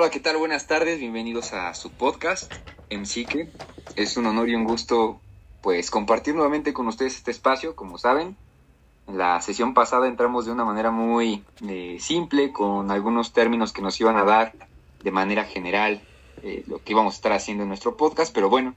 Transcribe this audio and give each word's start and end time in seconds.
Hola, 0.00 0.10
¿qué 0.10 0.20
tal? 0.20 0.38
Buenas 0.38 0.66
tardes, 0.66 0.98
bienvenidos 0.98 1.52
a 1.52 1.74
su 1.74 1.90
podcast, 1.90 2.50
MCQ. 2.90 3.50
Es 3.96 4.16
un 4.16 4.24
honor 4.24 4.48
y 4.48 4.54
un 4.54 4.64
gusto, 4.64 5.20
pues, 5.60 5.90
compartir 5.90 6.34
nuevamente 6.34 6.72
con 6.72 6.88
ustedes 6.88 7.16
este 7.16 7.30
espacio, 7.30 7.76
como 7.76 7.98
saben. 7.98 8.34
En 9.06 9.18
la 9.18 9.38
sesión 9.42 9.74
pasada 9.74 10.08
entramos 10.08 10.46
de 10.46 10.52
una 10.52 10.64
manera 10.64 10.90
muy 10.90 11.44
eh, 11.68 11.98
simple, 12.00 12.50
con 12.50 12.90
algunos 12.90 13.34
términos 13.34 13.74
que 13.74 13.82
nos 13.82 14.00
iban 14.00 14.16
a 14.16 14.24
dar 14.24 14.54
de 15.04 15.10
manera 15.10 15.44
general 15.44 16.00
eh, 16.42 16.64
lo 16.66 16.82
que 16.82 16.92
íbamos 16.92 17.12
a 17.12 17.16
estar 17.16 17.32
haciendo 17.32 17.64
en 17.64 17.68
nuestro 17.68 17.98
podcast, 17.98 18.34
pero 18.34 18.48
bueno, 18.48 18.74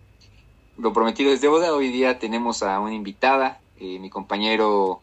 lo 0.77 0.91
prometido 0.91 1.31
es 1.31 1.39
deuda. 1.39 1.73
Hoy 1.73 1.87
día 1.87 2.19
tenemos 2.19 2.63
a 2.63 2.81
una 2.81 2.95
invitada, 2.95 3.61
eh, 3.79 3.97
mi 3.97 4.09
compañero 4.09 4.99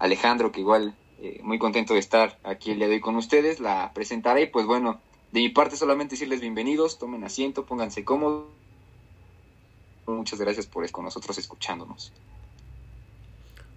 Alejandro, 0.00 0.50
que 0.50 0.62
igual 0.62 0.96
muy 1.42 1.60
contento 1.60 1.94
de 1.94 2.00
estar 2.00 2.38
aquí 2.42 2.72
el 2.72 2.78
día 2.78 2.88
de 2.88 2.94
hoy 2.94 3.00
con 3.00 3.14
ustedes, 3.14 3.60
la 3.60 3.92
presentaré 3.92 4.44
y 4.44 4.46
pues 4.46 4.64
bueno, 4.64 4.98
de 5.32 5.40
mi 5.40 5.48
parte 5.48 5.76
solamente 5.76 6.14
decirles 6.14 6.40
bienvenidos, 6.40 6.98
tomen 6.98 7.22
asiento, 7.24 7.64
pónganse 7.64 8.04
cómodos. 8.04 8.46
Muchas 10.06 10.40
gracias 10.40 10.66
por 10.66 10.84
estar 10.84 10.96
con 10.96 11.04
nosotros 11.04 11.38
escuchándonos. 11.38 12.12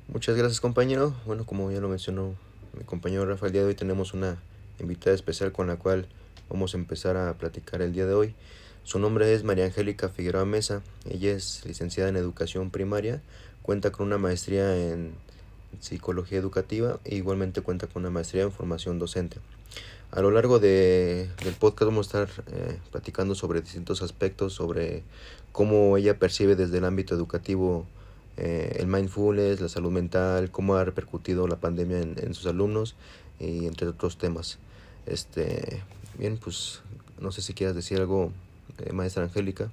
Muchas 0.07 0.35
gracias 0.35 0.59
compañero. 0.59 1.13
Bueno, 1.25 1.45
como 1.45 1.71
ya 1.71 1.79
lo 1.79 1.89
mencionó 1.89 2.33
mi 2.77 2.83
compañero 2.85 3.25
Rafael, 3.25 3.49
el 3.49 3.53
día 3.53 3.61
de 3.61 3.67
hoy 3.67 3.75
tenemos 3.75 4.13
una 4.13 4.41
invitada 4.79 5.15
especial 5.15 5.51
con 5.51 5.67
la 5.67 5.75
cual 5.77 6.07
vamos 6.49 6.73
a 6.73 6.77
empezar 6.77 7.17
a 7.17 7.37
platicar 7.37 7.81
el 7.83 7.93
día 7.93 8.07
de 8.07 8.15
hoy. 8.15 8.35
Su 8.83 8.97
nombre 8.97 9.33
es 9.33 9.43
María 9.43 9.65
Angélica 9.65 10.09
Figueroa 10.09 10.45
Mesa. 10.45 10.81
Ella 11.07 11.31
es 11.33 11.63
licenciada 11.65 12.09
en 12.09 12.15
educación 12.15 12.71
primaria, 12.71 13.21
cuenta 13.61 13.91
con 13.91 14.07
una 14.07 14.17
maestría 14.17 14.75
en 14.75 15.13
psicología 15.79 16.39
educativa 16.39 16.99
e 17.03 17.15
igualmente 17.15 17.61
cuenta 17.61 17.87
con 17.87 18.01
una 18.01 18.09
maestría 18.09 18.43
en 18.43 18.51
formación 18.51 18.97
docente. 18.97 19.37
A 20.15 20.21
lo 20.21 20.29
largo 20.29 20.59
de, 20.59 21.27
del 21.43 21.55
podcast 21.55 21.89
vamos 21.89 22.13
a 22.13 22.23
estar 22.23 22.43
eh, 22.53 22.77
platicando 22.91 23.33
sobre 23.33 23.61
distintos 23.61 24.03
aspectos, 24.03 24.53
sobre 24.53 25.01
cómo 25.51 25.97
ella 25.97 26.19
percibe 26.19 26.55
desde 26.55 26.77
el 26.77 26.85
ámbito 26.85 27.15
educativo 27.15 27.87
eh, 28.37 28.77
el 28.79 28.85
mindfulness, 28.85 29.59
la 29.59 29.69
salud 29.69 29.91
mental, 29.91 30.51
cómo 30.51 30.75
ha 30.75 30.85
repercutido 30.85 31.47
la 31.47 31.55
pandemia 31.55 32.01
en, 32.01 32.33
sus 32.35 32.45
alumnos 32.45 32.95
y 33.39 33.65
entre 33.65 33.87
otros 33.87 34.19
temas. 34.19 34.59
Este, 35.07 35.81
bien, 36.19 36.37
pues 36.37 36.83
no 37.19 37.31
sé 37.31 37.41
si 37.41 37.55
quieras 37.55 37.75
decir 37.75 37.97
algo, 37.97 38.31
eh, 38.85 38.93
maestra 38.93 39.23
Angélica. 39.23 39.71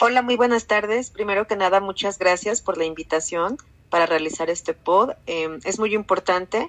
Hola, 0.00 0.20
muy 0.20 0.36
buenas 0.36 0.66
tardes. 0.66 1.08
Primero 1.08 1.46
que 1.46 1.56
nada, 1.56 1.80
muchas 1.80 2.18
gracias 2.18 2.60
por 2.60 2.76
la 2.76 2.84
invitación 2.84 3.56
para 3.94 4.06
realizar 4.06 4.50
este 4.50 4.74
pod. 4.74 5.10
Em, 5.26 5.60
es 5.62 5.78
muy 5.78 5.94
importante 5.94 6.68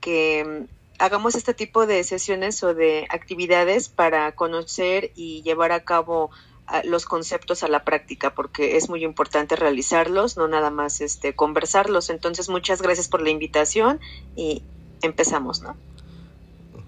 que 0.00 0.40
em, 0.40 0.66
hagamos 0.98 1.36
este 1.36 1.54
tipo 1.54 1.86
de 1.86 2.02
sesiones 2.02 2.64
o 2.64 2.74
de 2.74 3.06
actividades 3.10 3.88
para 3.88 4.32
conocer 4.34 5.12
y 5.14 5.42
llevar 5.42 5.70
a 5.70 5.84
cabo 5.84 6.32
ah, 6.66 6.82
los 6.84 7.06
conceptos 7.06 7.62
a 7.62 7.68
la 7.68 7.84
práctica 7.84 8.34
porque 8.34 8.76
es 8.76 8.88
muy 8.88 9.04
importante 9.04 9.54
realizarlos 9.54 10.36
no 10.36 10.48
nada 10.48 10.70
más 10.70 11.00
este 11.00 11.36
conversarlos 11.36 12.10
entonces 12.10 12.48
muchas 12.48 12.82
gracias 12.82 13.06
por 13.06 13.22
la 13.22 13.30
invitación 13.30 14.00
y 14.34 14.64
empezamos 15.00 15.62
no 15.62 15.76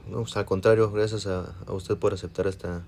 no 0.08 0.22
pues, 0.22 0.36
al 0.36 0.46
contrario 0.46 0.90
gracias 0.90 1.28
a, 1.28 1.54
a, 1.64 1.72
usted 1.72 1.96
por 1.96 2.12
aceptar 2.12 2.48
esta 2.48 2.82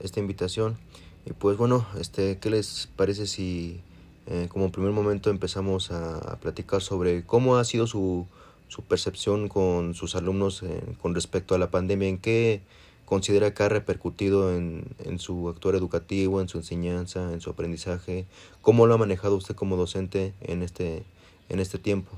esta 0.00 0.18
invitación 0.18 0.78
y 1.26 1.32
pues 1.32 1.56
bueno 1.56 1.86
este 1.96 2.38
qué 2.40 2.50
les 2.50 2.88
parece 2.96 3.28
si 3.28 3.80
eh, 4.26 4.48
como 4.48 4.72
primer 4.72 4.92
momento 4.92 5.30
empezamos 5.30 5.90
a, 5.90 6.38
platicar 6.40 6.80
sobre 6.80 7.24
cómo 7.24 7.56
ha 7.56 7.64
sido 7.64 7.86
su, 7.86 8.26
su 8.68 8.82
percepción 8.82 9.48
con 9.48 9.94
sus 9.94 10.16
alumnos 10.16 10.62
eh, 10.62 10.82
con 11.00 11.14
respecto 11.14 11.54
a 11.54 11.58
la 11.58 11.70
pandemia, 11.70 12.08
en 12.08 12.18
qué 12.18 12.62
considera 13.04 13.52
que 13.52 13.62
ha 13.62 13.68
repercutido 13.68 14.54
en, 14.54 14.84
en 15.04 15.18
su 15.18 15.48
actuar 15.48 15.74
educativo, 15.74 16.40
en 16.40 16.48
su 16.48 16.58
enseñanza, 16.58 17.32
en 17.32 17.40
su 17.40 17.50
aprendizaje, 17.50 18.26
cómo 18.62 18.86
lo 18.86 18.94
ha 18.94 18.98
manejado 18.98 19.36
usted 19.36 19.54
como 19.54 19.76
docente 19.76 20.32
en 20.40 20.62
este, 20.62 21.04
en 21.48 21.60
este 21.60 21.78
tiempo. 21.78 22.12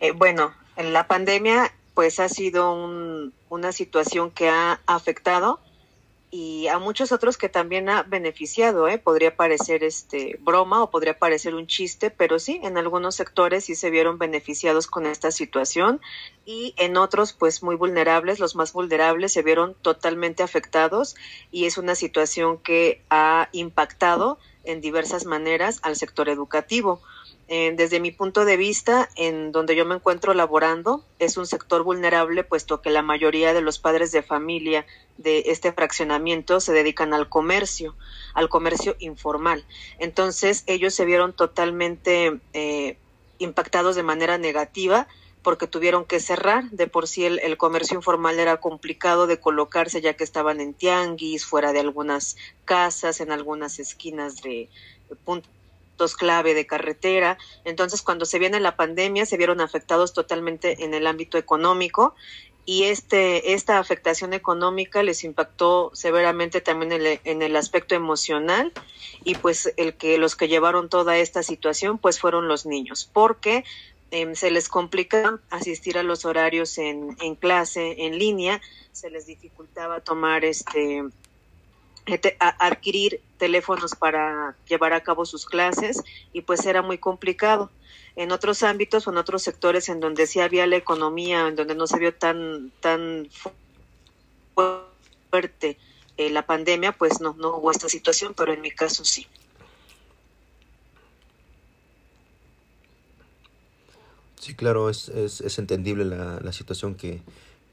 Eh, 0.00 0.12
bueno, 0.12 0.52
en 0.76 0.94
la 0.94 1.06
pandemia 1.06 1.72
pues 2.00 2.18
ha 2.18 2.30
sido 2.30 2.72
una 3.50 3.72
situación 3.72 4.30
que 4.30 4.48
ha 4.48 4.80
afectado 4.86 5.60
y 6.30 6.66
a 6.68 6.78
muchos 6.78 7.12
otros 7.12 7.36
que 7.36 7.50
también 7.50 7.90
ha 7.90 8.04
beneficiado, 8.04 8.88
¿eh? 8.88 8.96
podría 8.96 9.36
parecer 9.36 9.84
este 9.84 10.38
broma 10.40 10.82
o 10.82 10.90
podría 10.90 11.18
parecer 11.18 11.54
un 11.54 11.66
chiste, 11.66 12.08
pero 12.08 12.38
sí, 12.38 12.58
en 12.62 12.78
algunos 12.78 13.16
sectores 13.16 13.66
sí 13.66 13.74
se 13.74 13.90
vieron 13.90 14.16
beneficiados 14.16 14.86
con 14.86 15.04
esta 15.04 15.30
situación 15.30 16.00
y 16.46 16.72
en 16.78 16.96
otros 16.96 17.34
pues 17.34 17.62
muy 17.62 17.76
vulnerables, 17.76 18.38
los 18.38 18.56
más 18.56 18.72
vulnerables 18.72 19.34
se 19.34 19.42
vieron 19.42 19.74
totalmente 19.82 20.42
afectados 20.42 21.16
y 21.50 21.66
es 21.66 21.76
una 21.76 21.94
situación 21.94 22.56
que 22.56 23.04
ha 23.10 23.50
impactado 23.52 24.38
en 24.64 24.80
diversas 24.80 25.26
maneras 25.26 25.80
al 25.82 25.96
sector 25.96 26.30
educativo. 26.30 27.02
Eh, 27.52 27.74
desde 27.76 27.98
mi 27.98 28.12
punto 28.12 28.44
de 28.44 28.56
vista, 28.56 29.08
en 29.16 29.50
donde 29.50 29.74
yo 29.74 29.84
me 29.84 29.96
encuentro 29.96 30.34
laborando, 30.34 31.04
es 31.18 31.36
un 31.36 31.46
sector 31.46 31.82
vulnerable, 31.82 32.44
puesto 32.44 32.80
que 32.80 32.90
la 32.90 33.02
mayoría 33.02 33.52
de 33.52 33.60
los 33.60 33.80
padres 33.80 34.12
de 34.12 34.22
familia 34.22 34.86
de 35.18 35.42
este 35.46 35.72
fraccionamiento 35.72 36.60
se 36.60 36.72
dedican 36.72 37.12
al 37.12 37.28
comercio, 37.28 37.96
al 38.34 38.48
comercio 38.48 38.94
informal. 39.00 39.64
Entonces, 39.98 40.62
ellos 40.68 40.94
se 40.94 41.04
vieron 41.04 41.32
totalmente 41.32 42.38
eh, 42.52 42.96
impactados 43.40 43.96
de 43.96 44.04
manera 44.04 44.38
negativa 44.38 45.08
porque 45.42 45.66
tuvieron 45.66 46.04
que 46.04 46.20
cerrar. 46.20 46.70
De 46.70 46.86
por 46.86 47.08
sí 47.08 47.24
el, 47.24 47.56
comercio 47.56 47.96
informal 47.96 48.38
era 48.38 48.58
complicado 48.58 49.26
de 49.26 49.40
colocarse 49.40 50.00
ya 50.00 50.14
que 50.14 50.22
estaban 50.22 50.60
en 50.60 50.72
tianguis, 50.72 51.44
fuera 51.44 51.72
de 51.72 51.80
algunas 51.80 52.36
casas, 52.64 53.20
en 53.20 53.32
algunas 53.32 53.80
esquinas 53.80 54.40
de 54.40 54.68
puntos 55.24 55.50
clave 56.08 56.54
de 56.54 56.66
carretera. 56.66 57.38
Entonces, 57.64 58.02
cuando 58.02 58.24
se 58.24 58.38
viene 58.38 58.60
la 58.60 58.76
pandemia, 58.76 59.26
se 59.26 59.36
vieron 59.36 59.60
afectados 59.60 60.12
totalmente 60.12 60.84
en 60.84 60.94
el 60.94 61.06
ámbito 61.06 61.38
económico 61.38 62.14
y 62.66 62.84
este, 62.84 63.54
esta 63.54 63.78
afectación 63.78 64.32
económica 64.32 65.02
les 65.02 65.24
impactó 65.24 65.90
severamente 65.94 66.60
también 66.60 66.92
en 66.92 67.06
el, 67.06 67.20
en 67.24 67.42
el, 67.42 67.56
aspecto 67.56 67.94
emocional 67.94 68.72
y 69.24 69.34
pues 69.34 69.72
el 69.76 69.94
que 69.94 70.18
los 70.18 70.36
que 70.36 70.48
llevaron 70.48 70.88
toda 70.88 71.16
esta 71.18 71.42
situación 71.42 71.98
pues 71.98 72.20
fueron 72.20 72.48
los 72.48 72.66
niños 72.66 73.08
porque 73.12 73.64
eh, 74.10 74.34
se 74.34 74.50
les 74.50 74.68
complica 74.68 75.40
asistir 75.50 75.98
a 75.98 76.02
los 76.02 76.24
horarios 76.24 76.78
en, 76.78 77.16
en 77.20 77.34
clase 77.34 78.06
en 78.06 78.18
línea 78.18 78.60
se 78.92 79.10
les 79.10 79.26
dificultaba 79.26 80.00
tomar 80.00 80.44
este 80.44 81.04
adquirir 82.58 83.20
teléfonos 83.38 83.94
para 83.94 84.56
llevar 84.68 84.92
a 84.92 85.02
cabo 85.02 85.24
sus 85.24 85.46
clases 85.46 86.02
y 86.32 86.42
pues 86.42 86.64
era 86.66 86.82
muy 86.82 86.98
complicado. 86.98 87.70
En 88.16 88.32
otros 88.32 88.62
ámbitos 88.62 89.06
o 89.06 89.10
en 89.10 89.18
otros 89.18 89.42
sectores 89.42 89.88
en 89.88 90.00
donde 90.00 90.26
sí 90.26 90.40
había 90.40 90.66
la 90.66 90.76
economía, 90.76 91.46
en 91.46 91.56
donde 91.56 91.74
no 91.74 91.86
se 91.86 91.98
vio 91.98 92.14
tan, 92.14 92.72
tan 92.80 93.28
fuerte 94.54 95.78
eh, 96.16 96.30
la 96.30 96.44
pandemia, 96.44 96.92
pues 96.92 97.20
no, 97.20 97.34
no 97.38 97.56
hubo 97.56 97.70
esta 97.70 97.88
situación, 97.88 98.34
pero 98.36 98.52
en 98.52 98.60
mi 98.60 98.70
caso 98.70 99.04
sí. 99.04 99.26
Sí, 104.38 104.54
claro, 104.54 104.90
es, 104.90 105.08
es, 105.08 105.40
es 105.40 105.58
entendible 105.58 106.04
la, 106.04 106.40
la 106.40 106.52
situación 106.52 106.94
que, 106.94 107.22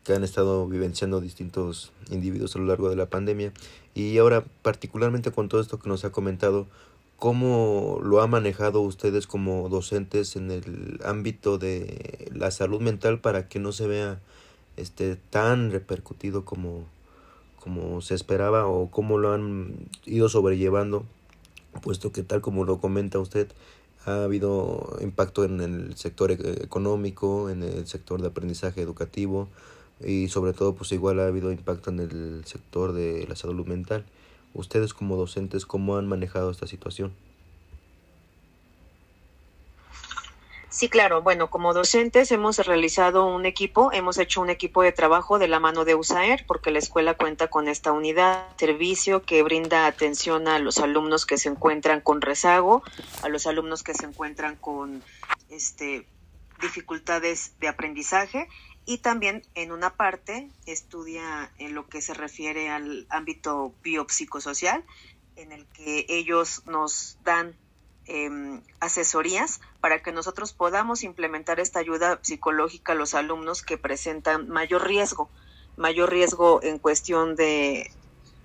que 0.07 0.13
han 0.13 0.23
estado 0.23 0.65
vivenciando 0.69 1.19
distintos 1.19 1.91
individuos 2.09 2.55
a 2.55 2.59
lo 2.59 2.65
largo 2.65 2.89
de 2.89 2.95
la 2.95 3.07
pandemia. 3.07 3.51
Y 3.93 4.17
ahora, 4.19 4.45
particularmente 4.61 5.31
con 5.33 5.49
todo 5.49 5.59
esto 5.59 5.79
que 5.79 5.89
nos 5.89 6.05
ha 6.05 6.13
comentado, 6.13 6.65
¿cómo 7.17 7.99
lo 8.01 8.21
ha 8.21 8.27
manejado 8.27 8.79
ustedes 8.79 9.27
como 9.27 9.67
docentes 9.67 10.37
en 10.37 10.49
el 10.49 11.01
ámbito 11.03 11.57
de 11.57 12.31
la 12.33 12.51
salud 12.51 12.79
mental 12.79 13.19
para 13.19 13.49
que 13.49 13.59
no 13.59 13.73
se 13.73 13.85
vea 13.85 14.21
este 14.77 15.17
tan 15.17 15.71
repercutido 15.71 16.45
como, 16.45 16.85
como 17.59 17.99
se 17.99 18.15
esperaba 18.15 18.65
o 18.65 18.89
cómo 18.89 19.17
lo 19.17 19.33
han 19.33 19.89
ido 20.05 20.29
sobrellevando, 20.29 21.03
puesto 21.81 22.13
que 22.13 22.23
tal 22.23 22.39
como 22.39 22.63
lo 22.63 22.79
comenta 22.79 23.19
usted, 23.19 23.49
ha 24.05 24.23
habido 24.23 24.97
impacto 25.01 25.43
en 25.43 25.59
el 25.59 25.97
sector 25.97 26.31
e-, 26.31 26.63
económico, 26.63 27.49
en 27.49 27.61
el 27.61 27.85
sector 27.87 28.21
de 28.21 28.29
aprendizaje 28.29 28.81
educativo, 28.81 29.49
y 29.99 30.27
sobre 30.29 30.53
todo 30.53 30.75
pues 30.75 30.91
igual 30.91 31.19
ha 31.19 31.27
habido 31.27 31.51
impacto 31.51 31.89
en 31.89 31.99
el 31.99 32.45
sector 32.45 32.93
de 32.93 33.25
la 33.27 33.35
salud 33.35 33.65
mental. 33.65 34.05
Ustedes 34.53 34.93
como 34.93 35.15
docentes, 35.15 35.65
¿cómo 35.65 35.97
han 35.97 36.07
manejado 36.07 36.51
esta 36.51 36.67
situación? 36.67 37.13
Sí, 40.77 40.89
claro. 40.89 41.23
Bueno, 41.23 41.49
como 41.49 41.73
docentes 41.73 42.31
hemos 42.31 42.59
realizado 42.59 43.25
un 43.25 43.47
equipo, 43.47 43.91
hemos 43.93 44.19
hecho 44.19 44.41
un 44.41 44.51
equipo 44.51 44.83
de 44.83 44.91
trabajo 44.91 45.39
de 45.39 45.47
la 45.47 45.59
mano 45.59 45.85
de 45.85 45.95
USAER, 45.95 46.45
porque 46.45 46.69
la 46.69 46.77
escuela 46.77 47.15
cuenta 47.15 47.47
con 47.47 47.67
esta 47.67 47.91
unidad, 47.91 48.45
servicio 48.57 49.23
que 49.23 49.41
brinda 49.41 49.87
atención 49.87 50.47
a 50.47 50.59
los 50.59 50.77
alumnos 50.77 51.25
que 51.25 51.39
se 51.39 51.49
encuentran 51.49 52.01
con 52.01 52.21
rezago, 52.21 52.83
a 53.23 53.29
los 53.29 53.47
alumnos 53.47 53.81
que 53.81 53.95
se 53.95 54.05
encuentran 54.05 54.55
con 54.55 55.01
este, 55.49 56.05
dificultades 56.61 57.53
de 57.59 57.69
aprendizaje 57.69 58.47
y 58.87 58.97
también 58.97 59.43
en 59.53 59.71
una 59.71 59.91
parte 59.91 60.49
estudia 60.65 61.51
en 61.59 61.75
lo 61.75 61.87
que 61.87 62.01
se 62.01 62.15
refiere 62.15 62.69
al 62.69 63.05
ámbito 63.09 63.75
biopsicosocial, 63.83 64.83
en 65.35 65.51
el 65.51 65.67
que 65.67 66.07
ellos 66.09 66.63
nos 66.65 67.19
dan 67.23 67.55
Em, 68.09 68.61
asesorías 68.79 69.59
para 69.81 70.01
que 70.01 70.13
nosotros 70.13 70.53
podamos 70.53 71.03
implementar 71.03 71.59
esta 71.59 71.79
ayuda 71.79 72.19
psicológica 72.21 72.93
a 72.93 72.95
los 72.95 73.13
alumnos 73.13 73.63
que 73.63 73.77
presentan 73.77 74.47
mayor 74.47 74.87
riesgo, 74.87 75.29
mayor 75.75 76.09
riesgo 76.09 76.63
en 76.63 76.79
cuestión 76.79 77.35
de, 77.35 77.91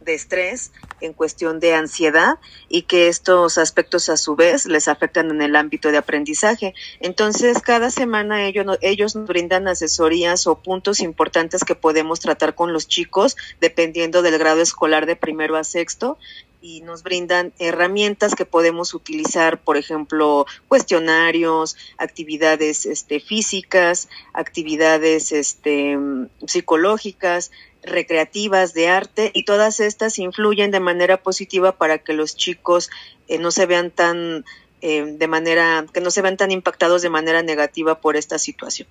de 0.05 0.15
estrés, 0.15 0.73
en 1.01 1.13
cuestión 1.13 1.61
de 1.61 1.75
ansiedad 1.75 2.39
y 2.69 2.83
que 2.83 3.09
estos 3.09 3.59
aspectos 3.59 4.09
a 4.09 4.17
su 4.17 4.37
vez 4.37 4.67
les 4.67 4.89
afectan 4.89 5.31
en 5.31 5.43
el 5.43 5.57
ámbito 5.57 5.91
de 5.91 5.99
aprendizaje. 5.99 6.75
Entonces, 7.01 7.61
cada 7.61 7.91
semana 7.91 8.47
ellos, 8.47 8.79
ellos 8.81 9.17
nos 9.17 9.27
brindan 9.27 9.69
asesorías 9.69 10.47
o 10.47 10.57
puntos 10.57 11.01
importantes 11.01 11.65
que 11.65 11.75
podemos 11.75 12.21
tratar 12.21 12.55
con 12.55 12.73
los 12.73 12.89
chicos 12.89 13.37
dependiendo 13.61 14.23
del 14.23 14.39
grado 14.39 14.61
escolar 14.61 15.07
de 15.07 15.17
primero 15.17 15.57
a 15.57 15.65
sexto 15.65 16.19
y 16.63 16.81
nos 16.81 17.03
brindan 17.03 17.53
herramientas 17.59 18.35
que 18.37 18.47
podemos 18.47 18.95
utilizar, 18.95 19.61
por 19.61 19.77
ejemplo, 19.77 20.47
cuestionarios, 20.69 21.77
actividades 21.99 22.87
este, 22.87 23.19
físicas, 23.19 24.09
actividades 24.33 25.33
este, 25.33 25.99
psicológicas, 26.47 27.51
recreativas, 27.83 28.75
de 28.75 28.89
arte, 28.89 29.31
y 29.35 29.45
todas 29.45 29.81
estas 29.81 30.19
influyen 30.19 30.71
de 30.71 30.81
manera 30.81 31.23
positiva 31.23 31.73
para 31.73 31.99
que 31.99 32.13
los 32.13 32.37
chicos 32.37 32.91
eh, 33.29 33.39
no 33.39 33.51
se 33.51 33.67
vean 33.67 33.91
tan 33.91 34.45
eh, 34.81 35.05
de 35.17 35.29
manera, 35.29 35.87
que 35.93 36.01
no 36.01 36.11
se 36.11 36.23
vean 36.23 36.37
tan 36.37 36.51
impactados 36.51 37.03
de 37.03 37.11
manera 37.11 37.43
negativa 37.43 38.01
por 38.01 38.17
esta 38.17 38.39
situación. 38.39 38.89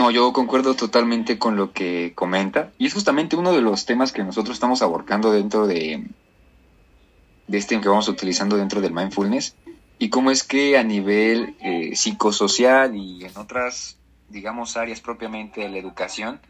No, 0.00 0.10
yo 0.10 0.32
concuerdo 0.32 0.74
totalmente 0.74 1.38
con 1.38 1.56
lo 1.56 1.72
que 1.72 2.12
comenta. 2.14 2.72
Y 2.78 2.86
es 2.86 2.94
justamente 2.94 3.36
uno 3.36 3.52
de 3.52 3.60
los 3.60 3.84
temas 3.84 4.12
que 4.12 4.24
nosotros 4.24 4.56
estamos 4.56 4.80
abordando 4.80 5.30
dentro 5.30 5.66
de, 5.66 6.04
de 7.46 7.58
este 7.58 7.78
que 7.80 7.88
vamos 7.88 8.08
utilizando 8.08 8.56
dentro 8.56 8.80
del 8.80 8.94
mindfulness. 8.94 9.54
Y 9.98 10.08
cómo 10.08 10.30
es 10.30 10.42
que 10.42 10.78
a 10.78 10.82
nivel 10.82 11.54
eh, 11.60 11.94
psicosocial 11.94 12.96
y 12.96 13.26
en 13.26 13.36
otras, 13.36 13.98
digamos, 14.30 14.76
áreas 14.76 15.00
propiamente 15.00 15.60
de 15.60 15.68
la 15.68 15.78
educación, 15.78 16.40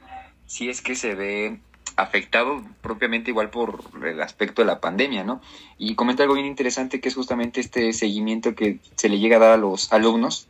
si 0.46 0.68
es 0.68 0.80
que 0.80 0.94
se 0.94 1.14
ve 1.14 1.60
afectado 1.96 2.62
propiamente 2.80 3.30
igual 3.30 3.50
por 3.50 3.82
el 4.04 4.20
aspecto 4.22 4.62
de 4.62 4.66
la 4.66 4.80
pandemia, 4.80 5.24
¿no? 5.24 5.40
Y 5.78 5.94
comenta 5.94 6.22
algo 6.22 6.34
bien 6.34 6.46
interesante 6.46 7.00
que 7.00 7.08
es 7.08 7.14
justamente 7.14 7.60
este 7.60 7.92
seguimiento 7.92 8.54
que 8.54 8.78
se 8.96 9.08
le 9.08 9.18
llega 9.18 9.36
a 9.36 9.40
dar 9.40 9.52
a 9.52 9.56
los 9.56 9.92
alumnos 9.92 10.48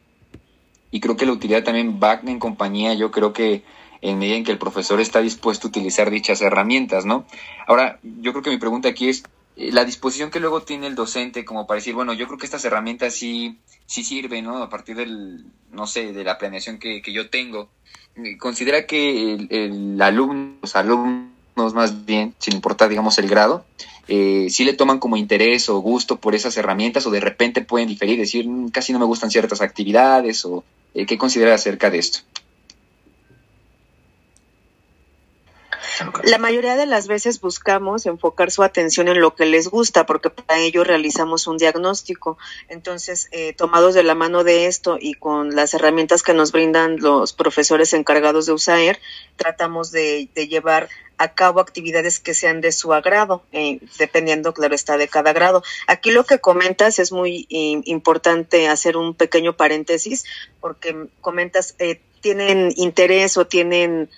y 0.91 1.01
creo 1.01 1.17
que 1.17 1.27
la 1.27 1.33
utilidad 1.33 1.65
también 1.65 2.01
va 2.03 2.21
en 2.25 2.39
compañía, 2.39 2.95
yo 2.95 3.11
creo 3.11 3.33
que 3.33 3.63
en 4.03 4.19
medida 4.19 4.37
en 4.37 4.45
que 4.45 4.53
el 4.53 4.59
profesor 4.59 5.01
está 5.01 5.21
dispuesto 5.21 5.67
a 5.67 5.71
utilizar 5.71 6.11
dichas 6.11 6.41
herramientas, 6.41 7.05
¿no? 7.05 7.27
Ahora, 7.67 8.01
yo 8.03 8.33
creo 8.33 8.43
que 8.43 8.51
mi 8.51 8.59
pregunta 8.59 8.89
aquí 8.89 9.09
es, 9.09 9.23
la 9.57 9.85
disposición 9.85 10.31
que 10.31 10.41
luego 10.41 10.63
tiene 10.63 10.87
el 10.87 10.95
docente 10.95 11.45
como 11.45 11.67
para 11.67 11.77
decir, 11.77 11.95
bueno, 11.95 12.13
yo 12.13 12.27
creo 12.27 12.39
que 12.39 12.47
estas 12.47 12.65
herramientas 12.65 13.15
sí, 13.15 13.59
sí 13.87 14.05
sirven, 14.05 14.45
¿no? 14.45 14.63
A 14.63 14.71
partir 14.71 14.97
del, 14.97 15.45
no 15.71 15.87
sé, 15.87 16.13
de 16.13 16.25
la 16.25 16.39
planeación 16.39 16.79
que, 16.79 17.03
que 17.03 17.13
yo 17.13 17.29
tengo. 17.31 17.69
Eh, 18.17 18.39
¿Considera 18.39 18.87
que 18.87 19.35
el, 19.51 20.01
alumno, 20.01 20.57
los 20.63 20.77
alumnos 20.77 21.75
más 21.75 22.07
bien, 22.07 22.35
sin 22.39 22.55
importar, 22.55 22.89
digamos, 22.89 23.19
el 23.19 23.29
grado, 23.29 23.65
eh, 24.09 24.47
si 24.51 24.65
le 24.65 24.73
toman 24.73 24.99
como 24.99 25.17
interés 25.17 25.69
o 25.69 25.79
gusto 25.81 26.17
por 26.17 26.35
esas 26.35 26.57
herramientas 26.57 27.07
o 27.07 27.11
de 27.11 27.21
repente 27.21 27.61
pueden 27.61 27.89
diferir, 27.89 28.19
decir, 28.19 28.49
mm, 28.49 28.71
casi 28.71 28.93
no 28.93 28.99
me 28.99 29.05
gustan 29.05 29.31
ciertas 29.31 29.61
actividades 29.61 30.45
o 30.45 30.65
eh, 30.95 31.07
¿Qué 31.07 31.19
considera 31.19 31.55
acerca 31.55 31.91
de 31.91 31.99
esto? 31.99 32.21
La 36.25 36.39
mayoría 36.39 36.77
de 36.77 36.87
las 36.87 37.07
veces 37.09 37.41
buscamos 37.41 38.07
enfocar 38.07 38.51
su 38.51 38.63
atención 38.63 39.09
en 39.09 39.21
lo 39.21 39.35
que 39.35 39.47
les 39.47 39.69
gusta, 39.69 40.07
porque 40.07 40.31
para 40.31 40.61
ello 40.61 40.85
realizamos 40.85 41.47
un 41.47 41.57
diagnóstico. 41.57 42.39
Entonces, 42.69 43.29
eh, 43.33 43.53
tomados 43.53 43.95
de 43.95 44.03
la 44.03 44.15
mano 44.15 44.45
de 44.45 44.67
esto 44.67 44.99
y 45.01 45.15
con 45.15 45.55
las 45.55 45.75
herramientas 45.75 46.23
que 46.23 46.35
nos 46.35 46.53
brindan 46.53 46.99
los 46.99 47.33
profesores 47.33 47.93
encargados 47.93 48.47
de 48.47 48.53
USAER, 48.53 49.01
tratamos 49.37 49.91
de, 49.91 50.29
llevar 50.35 50.89
a 51.19 51.35
cabo 51.35 51.61
actividades 51.61 52.19
que 52.19 52.35
sean 52.35 52.61
de 52.61 52.73
su 52.73 52.95
agrado, 52.95 53.45
eh, 53.53 53.79
dependiendo, 53.99 54.55
claro 54.55 54.75
está, 54.75 54.97
de 54.97 55.09
cada 55.09 55.33
grado. 55.33 55.63
Aquí 55.87 56.11
lo 56.11 56.25
que 56.25 56.39
comentas 56.39 56.99
es 56.99 57.13
muy 57.13 57.47
importante 57.51 58.69
hacer 58.69 58.97
un 58.97 59.15
pequeño 59.15 59.57
paréntesis, 59.57 60.25
porque 60.61 61.09
comentas, 61.21 61.75
eh, 61.79 62.01
tienen 62.21 62.73
interés 62.77 63.37
o 63.37 63.47
tienen 63.47 64.11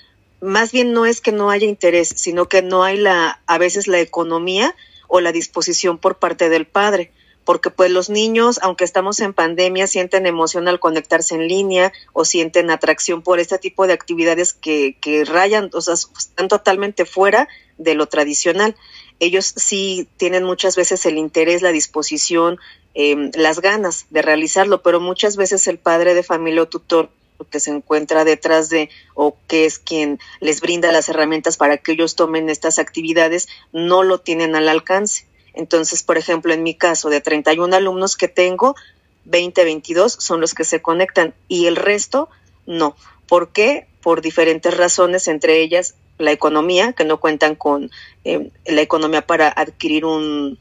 más 0.43 0.73
bien 0.73 0.93
no 0.93 1.07
es 1.07 1.21
que 1.21 1.33
no 1.33 1.51
haya 1.51 1.67
interés, 1.67 2.13
sino 2.17 2.49
que 2.49 2.63
no 2.63 2.83
hay 2.83 2.99
la, 2.99 3.41
a 3.47 3.59
veces 3.59 3.87
la 3.87 4.01
economía 4.01 4.75
o 5.07 5.21
la 5.21 5.31
disposición 5.31 5.99
por 5.99 6.19
parte 6.19 6.49
del 6.49 6.67
padre. 6.67 7.13
Porque 7.45 7.71
pues 7.71 7.91
los 7.91 8.11
niños, 8.11 8.59
aunque 8.63 8.85
estamos 8.85 9.21
en 9.21 9.35
pandemia, 9.35 9.87
sienten 9.87 10.27
emoción 10.27 10.69
al 10.69 10.81
conectarse 10.81 11.35
en 11.37 11.49
línea 11.49 11.93
o 12.13 12.25
sienten 12.25 12.71
atracción 12.71 13.23
por 13.23 13.41
este 13.41 13.59
tipo 13.59 13.87
de 13.87 13.93
actividades 13.93 14.53
que, 14.53 14.97
que 15.01 15.25
rayan, 15.25 15.71
o 15.73 15.81
sea, 15.81 15.95
están 15.95 16.49
totalmente 16.49 17.05
fuera 17.05 17.49
de 17.79 17.95
lo 17.95 18.07
tradicional. 18.07 18.77
Ellos 19.21 19.53
sí 19.57 20.09
tienen 20.17 20.45
muchas 20.45 20.77
veces 20.77 21.07
el 21.07 21.19
interés, 21.19 21.63
la 21.63 21.73
disposición, 21.73 22.59
eh, 22.95 23.31
las 23.35 23.61
ganas 23.61 24.07
de 24.11 24.23
realizarlo, 24.23 24.83
pero 24.83 25.01
muchas 25.01 25.37
veces 25.37 25.67
el 25.69 25.79
padre 25.79 26.15
de 26.15 26.23
familia 26.23 26.63
o 26.63 26.69
tutor 26.69 27.11
que 27.45 27.61
se 27.61 27.71
encuentra 27.71 28.25
detrás 28.25 28.69
de 28.69 28.91
o 29.15 29.37
que 29.47 29.65
es 29.67 29.79
quien 29.79 30.19
les 30.41 30.61
brinda 30.61 30.93
las 30.93 31.09
herramientas 31.09 31.57
para 31.57 31.79
que 31.79 31.93
ellos 31.93 32.17
tomen 32.17 32.51
estas 32.51 32.79
actividades, 32.79 33.49
no 33.73 34.03
lo 34.03 34.19
tienen 34.19 34.57
al 34.57 34.69
alcance. 34.69 35.27
Entonces, 35.55 36.03
por 36.03 36.19
ejemplo, 36.19 36.53
en 36.53 36.63
mi 36.63 36.75
caso, 36.75 37.11
de 37.11 37.21
31 37.21 37.77
alumnos 37.77 38.17
que 38.17 38.29
tengo, 38.29 38.75
20, 39.25 39.65
22 39.65 40.13
son 40.13 40.41
los 40.41 40.55
que 40.55 40.65
se 40.65 40.83
conectan 40.83 41.35
y 41.49 41.67
el 41.67 41.77
resto 41.77 42.29
no. 42.67 42.97
¿Por 43.27 43.51
qué? 43.51 43.87
Por 44.03 44.21
diferentes 44.21 44.77
razones, 44.77 45.29
entre 45.29 45.61
ellas 45.61 45.95
la 46.19 46.33
economía, 46.33 46.93
que 46.93 47.05
no 47.05 47.21
cuentan 47.21 47.55
con 47.55 47.91
eh, 48.25 48.51
la 48.67 48.81
economía 48.81 49.27
para 49.27 49.49
adquirir 49.49 50.05
un, 50.05 50.59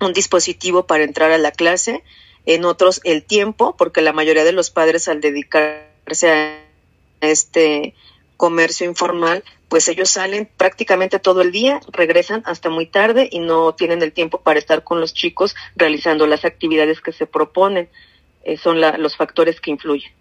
un 0.00 0.12
dispositivo 0.12 0.86
para 0.86 1.04
entrar 1.04 1.32
a 1.32 1.38
la 1.38 1.50
clase, 1.50 2.02
en 2.44 2.64
otros 2.64 3.00
el 3.04 3.24
tiempo, 3.24 3.74
porque 3.76 4.02
la 4.02 4.12
mayoría 4.12 4.44
de 4.44 4.52
los 4.52 4.70
padres 4.70 5.08
al 5.08 5.20
dedicar 5.20 5.85
a 6.06 6.58
este 7.20 7.94
comercio 8.36 8.86
informal, 8.86 9.42
pues 9.68 9.88
ellos 9.88 10.10
salen 10.10 10.48
prácticamente 10.56 11.18
todo 11.18 11.42
el 11.42 11.50
día, 11.50 11.80
regresan 11.92 12.42
hasta 12.46 12.70
muy 12.70 12.86
tarde 12.86 13.28
y 13.30 13.40
no 13.40 13.74
tienen 13.74 14.02
el 14.02 14.12
tiempo 14.12 14.40
para 14.40 14.58
estar 14.58 14.84
con 14.84 15.00
los 15.00 15.14
chicos 15.14 15.56
realizando 15.74 16.26
las 16.26 16.44
actividades 16.44 17.00
que 17.00 17.12
se 17.12 17.26
proponen. 17.26 17.88
Eh, 18.44 18.56
son 18.56 18.80
los 18.80 19.16
factores 19.16 19.60
que 19.60 19.72
influyen. 19.72 20.12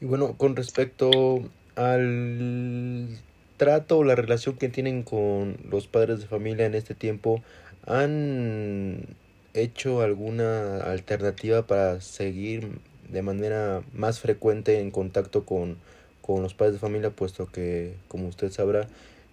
Y 0.00 0.06
bueno, 0.06 0.36
con 0.36 0.56
respecto 0.56 1.42
al 1.74 3.08
trato 3.56 3.98
o 3.98 4.04
la 4.04 4.14
relación 4.14 4.56
que 4.56 4.68
tienen 4.68 5.02
con 5.02 5.58
los 5.68 5.88
padres 5.88 6.20
de 6.20 6.26
familia 6.26 6.66
en 6.66 6.74
este 6.74 6.94
tiempo, 6.94 7.42
¿han 7.84 9.16
hecho 9.54 10.02
alguna 10.02 10.78
alternativa 10.78 11.66
para 11.66 12.00
seguir 12.00 12.80
de 13.10 13.22
manera 13.22 13.82
más 13.92 14.20
frecuente 14.20 14.80
en 14.80 14.90
contacto 14.90 15.44
con, 15.44 15.78
los 16.28 16.52
padres 16.52 16.74
de 16.74 16.78
familia, 16.78 17.08
puesto 17.08 17.46
que, 17.46 17.94
como 18.06 18.28
usted 18.28 18.50
sabrá, 18.52 18.86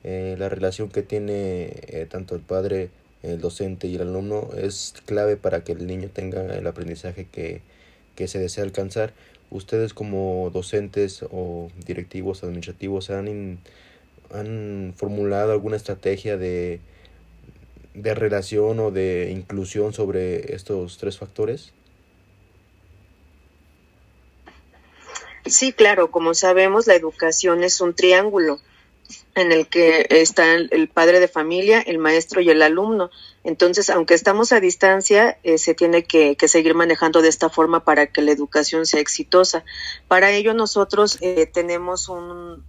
eh, 0.06 0.38
la 0.40 0.48
relación 0.48 0.88
que 0.88 1.04
tiene 1.04 1.74
eh, 1.88 2.08
tanto 2.10 2.36
el 2.36 2.42
padre, 2.42 2.90
el 3.22 3.42
docente 3.42 3.88
y 3.88 3.96
el 3.96 4.04
alumno 4.04 4.50
es 4.58 4.94
clave 5.06 5.36
para 5.36 5.66
que 5.66 5.74
el 5.74 5.88
niño 5.88 6.10
tenga 6.14 6.56
el 6.56 6.66
aprendizaje 6.68 7.28
que, 7.30 7.62
que 8.16 8.30
se 8.30 8.40
desea 8.40 8.64
alcanzar. 8.64 9.14
Ustedes 9.52 9.94
como 9.94 10.50
docentes 10.54 11.24
o 11.30 11.70
directivos 11.86 12.44
administrativos 12.44 13.10
han, 13.10 13.60
han 14.34 14.94
formulado 14.96 15.52
alguna 15.52 15.76
estrategia 15.76 16.38
de 16.38 16.80
de 17.96 18.14
relación 18.14 18.80
o 18.80 18.92
de 18.92 19.32
inclusión 19.32 19.94
sobre 19.94 20.54
estos 20.54 20.98
tres 20.98 21.18
factores? 21.18 21.74
Sí, 25.46 25.74
claro, 25.74 26.12
como 26.12 26.34
sabemos, 26.34 26.88
la 26.88 26.96
educación 26.96 27.64
es 27.64 27.82
un 27.82 27.94
triángulo. 27.94 28.60
en 29.36 29.52
el 29.52 29.68
que 29.68 30.08
está 30.10 30.56
el 30.56 30.90
padre 30.90 31.20
de 31.20 31.28
familia, 31.28 31.80
el 31.80 32.00
maestro 32.00 32.42
y 32.42 32.50
el 32.50 32.64
alumno. 32.64 33.12
Entonces, 33.44 33.92
aunque 33.92 34.16
estamos 34.16 34.52
a 34.52 34.60
distancia, 34.60 35.38
eh, 35.44 35.60
se 35.60 35.76
tiene 35.76 36.06
que, 36.06 36.36
seguir 36.48 36.74
manejando 36.74 37.22
de 37.22 37.28
esta 37.28 37.50
forma 37.52 37.84
para 37.84 38.08
que 38.08 38.24
la 38.24 38.32
educación 38.32 38.88
sea 38.88 39.02
exitosa. 39.02 39.64
Para 40.08 40.32
ello, 40.32 40.56
nosotros 40.56 41.20
eh, 41.22 41.46
tenemos 41.46 42.10
un, 42.10 42.66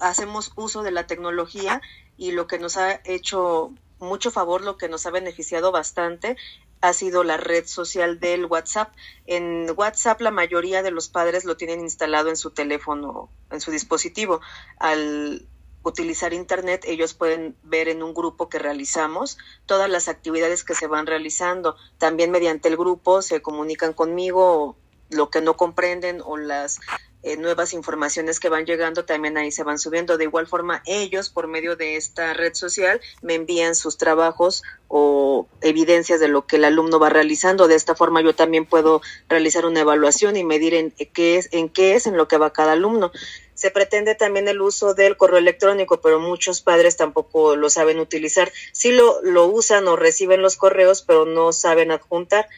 hacemos 0.00 0.52
uso 0.54 0.84
de 0.84 0.92
la 0.92 1.06
tecnología 1.06 1.82
y 2.16 2.32
lo 2.32 2.46
que 2.46 2.58
nos 2.58 2.76
ha 2.76 3.00
hecho 3.04 3.72
mucho 4.00 4.30
favor, 4.30 4.62
lo 4.62 4.76
que 4.76 4.88
nos 4.88 5.06
ha 5.06 5.10
beneficiado 5.10 5.72
bastante 5.72 6.36
ha 6.80 6.92
sido 6.92 7.24
la 7.24 7.36
red 7.36 7.66
social 7.66 8.20
del 8.20 8.46
WhatsApp. 8.46 8.94
En 9.26 9.72
WhatsApp 9.76 10.20
la 10.20 10.30
mayoría 10.30 10.82
de 10.82 10.90
los 10.90 11.08
padres 11.08 11.44
lo 11.44 11.56
tienen 11.56 11.80
instalado 11.80 12.28
en 12.28 12.36
su 12.36 12.50
teléfono, 12.50 13.30
en 13.50 13.60
su 13.60 13.70
dispositivo. 13.70 14.40
Al 14.78 15.46
utilizar 15.82 16.32
Internet, 16.32 16.84
ellos 16.86 17.14
pueden 17.14 17.56
ver 17.62 17.88
en 17.88 18.02
un 18.02 18.14
grupo 18.14 18.48
que 18.48 18.58
realizamos 18.58 19.38
todas 19.66 19.88
las 19.90 20.08
actividades 20.08 20.64
que 20.64 20.74
se 20.74 20.86
van 20.86 21.06
realizando. 21.06 21.76
También 21.98 22.30
mediante 22.30 22.68
el 22.68 22.76
grupo 22.76 23.22
se 23.22 23.42
comunican 23.42 23.92
conmigo 23.92 24.76
lo 25.10 25.30
que 25.30 25.40
no 25.40 25.56
comprenden 25.56 26.20
o 26.24 26.36
las 26.36 26.80
eh, 27.24 27.36
nuevas 27.36 27.72
informaciones 27.72 28.38
que 28.38 28.48
van 28.48 28.64
llegando 28.64 29.04
también 29.04 29.36
ahí 29.36 29.50
se 29.50 29.64
van 29.64 29.80
subiendo. 29.80 30.18
De 30.18 30.24
igual 30.24 30.46
forma, 30.46 30.82
ellos, 30.86 31.30
por 31.30 31.48
medio 31.48 31.74
de 31.74 31.96
esta 31.96 32.32
red 32.32 32.54
social, 32.54 33.00
me 33.22 33.34
envían 33.34 33.74
sus 33.74 33.98
trabajos 33.98 34.62
o 34.86 35.48
evidencias 35.60 36.20
de 36.20 36.28
lo 36.28 36.46
que 36.46 36.56
el 36.56 36.64
alumno 36.64 37.00
va 37.00 37.10
realizando. 37.10 37.66
De 37.66 37.74
esta 37.74 37.96
forma, 37.96 38.22
yo 38.22 38.36
también 38.36 38.66
puedo 38.66 39.02
realizar 39.28 39.66
una 39.66 39.80
evaluación 39.80 40.36
y 40.36 40.44
medir 40.44 40.74
en 40.74 40.92
qué 40.92 41.36
es, 41.38 41.48
en 41.50 41.68
qué 41.68 41.96
es 41.96 42.06
en 42.06 42.16
lo 42.16 42.28
que 42.28 42.38
va 42.38 42.52
cada 42.52 42.72
alumno. 42.72 43.10
Se 43.54 43.72
pretende 43.72 44.14
también 44.14 44.46
el 44.46 44.60
uso 44.60 44.94
del 44.94 45.16
correo 45.16 45.38
electrónico, 45.38 46.00
pero 46.00 46.20
muchos 46.20 46.60
padres 46.60 46.96
tampoco 46.96 47.56
lo 47.56 47.68
saben 47.68 47.98
utilizar. 47.98 48.52
Sí 48.70 48.92
lo, 48.92 49.20
lo 49.22 49.46
usan 49.46 49.88
o 49.88 49.96
reciben 49.96 50.40
los 50.40 50.54
correos, 50.54 51.02
pero 51.02 51.24
no 51.24 51.52
saben 51.52 51.90
adjuntar 51.90 52.48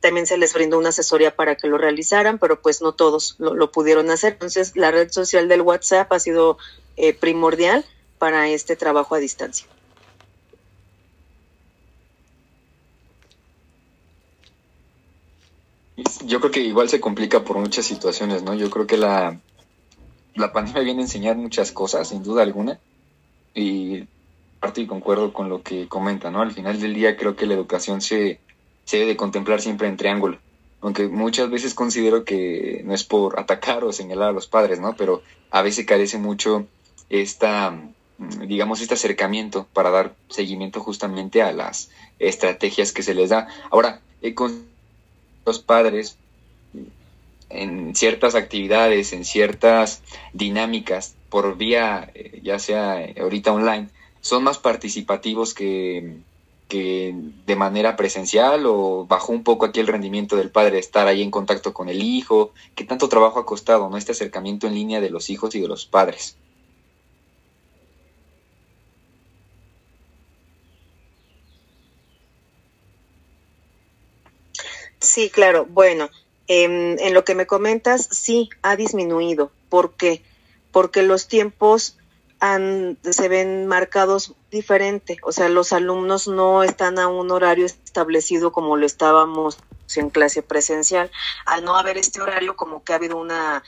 también 0.00 0.26
se 0.26 0.38
les 0.38 0.52
brindó 0.54 0.78
una 0.78 0.90
asesoría 0.90 1.34
para 1.34 1.56
que 1.56 1.68
lo 1.68 1.78
realizaran, 1.78 2.38
pero 2.38 2.60
pues 2.60 2.82
no 2.82 2.92
todos 2.92 3.36
lo, 3.38 3.70
pudieron 3.70 4.10
hacer. 4.10 4.34
Entonces 4.34 4.76
la 4.76 4.90
red 4.90 5.10
social 5.10 5.48
del 5.48 5.62
WhatsApp 5.62 6.12
ha 6.12 6.18
sido 6.18 6.58
eh, 6.96 7.12
primordial 7.14 7.84
para 8.18 8.48
este 8.48 8.76
trabajo 8.76 9.14
a 9.14 9.18
distancia. 9.18 9.66
Yo 16.24 16.40
creo 16.40 16.50
que 16.50 16.60
igual 16.60 16.88
se 16.88 17.00
complica 17.00 17.42
por 17.44 17.58
muchas 17.58 17.86
situaciones, 17.86 18.42
¿no? 18.42 18.54
Yo 18.54 18.70
creo 18.70 18.86
que 18.86 18.98
la, 18.98 19.40
la 20.34 20.52
pandemia 20.52 20.82
viene 20.82 21.00
a 21.00 21.04
enseñar 21.04 21.36
muchas 21.36 21.72
cosas, 21.72 22.08
sin 22.08 22.22
duda 22.22 22.42
alguna, 22.42 22.78
y 23.54 24.04
parte 24.60 24.82
y 24.82 24.86
concuerdo 24.86 25.32
con 25.32 25.48
lo 25.48 25.62
que 25.62 25.88
comenta, 25.88 26.30
¿no? 26.30 26.42
Al 26.42 26.52
final 26.52 26.80
del 26.80 26.94
día 26.94 27.16
creo 27.16 27.34
que 27.34 27.46
la 27.46 27.54
educación 27.54 28.00
se, 28.00 28.40
se 28.86 28.96
debe 28.96 29.10
de 29.10 29.16
contemplar 29.16 29.60
siempre 29.60 29.88
en 29.88 29.98
triángulo. 29.98 30.38
Aunque 30.80 31.08
muchas 31.08 31.50
veces 31.50 31.74
considero 31.74 32.24
que 32.24 32.80
no 32.84 32.94
es 32.94 33.04
por 33.04 33.38
atacar 33.38 33.84
o 33.84 33.92
señalar 33.92 34.30
a 34.30 34.32
los 34.32 34.46
padres, 34.46 34.80
¿no? 34.80 34.96
Pero 34.96 35.22
a 35.50 35.60
veces 35.60 35.84
carece 35.84 36.16
mucho 36.16 36.66
esta, 37.10 37.72
mm, 37.72 38.46
digamos, 38.46 38.80
este 38.80 38.94
acercamiento 38.94 39.66
para 39.72 39.90
dar 39.90 40.14
seguimiento 40.28 40.80
justamente 40.80 41.42
a 41.42 41.52
las 41.52 41.90
estrategias 42.18 42.92
que 42.92 43.02
se 43.02 43.14
les 43.14 43.30
da. 43.30 43.48
Ahora, 43.70 44.00
con 44.34 44.66
los 45.44 45.58
padres 45.58 46.16
en 47.48 47.94
ciertas 47.94 48.34
actividades, 48.34 49.12
en 49.12 49.24
ciertas 49.24 50.02
dinámicas 50.32 51.14
por 51.28 51.56
vía, 51.56 52.10
eh, 52.14 52.40
ya 52.42 52.58
sea 52.58 53.04
ahorita 53.20 53.52
online, 53.52 53.88
son 54.20 54.42
más 54.42 54.58
participativos 54.58 55.54
que, 55.54 56.16
que 56.68 57.14
de 57.46 57.56
manera 57.56 57.96
presencial 57.96 58.66
o 58.66 59.06
bajó 59.06 59.32
un 59.32 59.44
poco 59.44 59.66
aquí 59.66 59.80
el 59.80 59.86
rendimiento 59.86 60.36
del 60.36 60.50
padre 60.50 60.78
estar 60.78 61.06
ahí 61.06 61.22
en 61.22 61.30
contacto 61.30 61.72
con 61.74 61.88
el 61.88 62.02
hijo? 62.02 62.52
¿Qué 62.74 62.84
tanto 62.84 63.08
trabajo 63.08 63.38
ha 63.40 63.46
costado 63.46 63.88
¿no? 63.88 63.96
este 63.96 64.12
acercamiento 64.12 64.66
en 64.66 64.74
línea 64.74 65.00
de 65.00 65.10
los 65.10 65.30
hijos 65.30 65.54
y 65.54 65.60
de 65.60 65.68
los 65.68 65.86
padres? 65.86 66.38
Sí, 75.00 75.30
claro. 75.30 75.66
Bueno, 75.66 76.10
en, 76.46 76.98
en 77.00 77.14
lo 77.14 77.24
que 77.24 77.34
me 77.34 77.46
comentas, 77.46 78.08
sí, 78.10 78.48
ha 78.62 78.76
disminuido. 78.76 79.54
¿Por 79.68 79.96
qué? 79.96 80.24
Porque 80.70 81.02
los 81.02 81.28
tiempos 81.28 81.96
se 83.02 83.28
ven 83.28 83.66
marcados 83.66 84.34
diferente, 84.50 85.18
o 85.22 85.32
sea, 85.32 85.48
los 85.48 85.72
alumnos 85.72 86.28
no 86.28 86.62
están 86.62 86.98
a 86.98 87.08
un 87.08 87.30
horario 87.30 87.66
establecido 87.66 88.52
como 88.52 88.76
lo 88.76 88.86
estábamos 88.86 89.58
en 89.96 90.10
clase 90.10 90.42
presencial. 90.42 91.10
Al 91.44 91.64
no 91.64 91.76
haber 91.76 91.96
este 91.98 92.20
horario, 92.20 92.56
como 92.56 92.82
que 92.82 92.92
ha 92.92 92.96
habido 92.96 93.16
una 93.16 93.62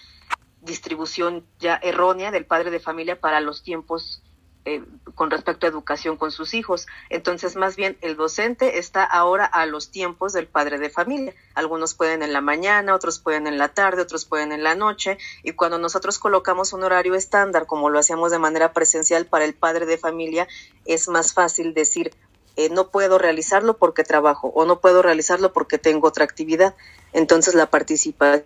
distribución 0.61 1.47
ya 1.59 1.77
errónea 1.83 2.31
del 2.31 2.45
padre 2.45 2.71
de 2.71 2.81
familia 2.81 3.21
para 3.21 3.41
los 3.41 3.63
tiempos 3.63 4.23
eh, 4.69 4.85
con 5.15 5.31
respecto 5.31 5.65
a 5.65 5.71
educación 5.71 6.19
con 6.19 6.31
sus 6.31 6.53
hijos. 6.53 6.87
Entonces, 7.09 7.57
más 7.57 7.75
bien, 7.75 7.97
el 8.03 8.17
docente 8.17 8.79
está 8.79 9.03
ahora 9.03 9.47
a 9.47 9.65
los 9.65 9.91
tiempos 9.91 10.35
del 10.35 10.47
padre 10.47 10.79
de 10.79 10.91
familia. 10.91 11.33
Algunos 11.55 11.95
pueden 11.95 12.23
en 12.23 12.35
la 12.35 12.43
mañana, 12.43 12.95
otros 12.95 13.19
pueden 13.19 13.47
en 13.47 13.57
la 13.57 13.69
tarde, 13.69 14.03
otros 14.03 14.27
pueden 14.27 14.53
en 14.53 14.63
la 14.63 14.75
noche. 14.75 15.17
Y 15.43 15.53
cuando 15.53 15.79
nosotros 15.79 16.19
colocamos 16.19 16.75
un 16.75 16.85
horario 16.85 17.15
estándar, 17.15 17.65
como 17.65 17.89
lo 17.89 17.99
hacíamos 17.99 18.31
de 18.31 18.39
manera 18.39 18.75
presencial 18.75 19.25
para 19.25 19.47
el 19.47 19.55
padre 19.55 19.87
de 19.87 19.97
familia, 19.97 20.47
es 20.85 21.09
más 21.09 21.33
fácil 21.33 21.73
decir, 21.73 22.13
eh, 22.57 22.69
no 22.69 22.89
puedo 22.89 23.17
realizarlo 23.17 23.79
porque 23.79 24.05
trabajo 24.05 24.53
o 24.55 24.67
no 24.67 24.81
puedo 24.81 25.01
realizarlo 25.01 25.55
porque 25.55 25.79
tengo 25.79 26.09
otra 26.09 26.25
actividad. 26.25 26.75
Entonces, 27.15 27.55
la 27.55 27.71
participación 27.71 28.45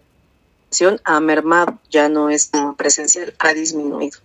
ha 1.03 1.19
mermado, 1.19 1.81
ya 1.91 2.09
no 2.09 2.31
es 2.31 2.53
presencial, 2.77 3.35
ha 3.41 3.53
disminuido. 3.55 4.21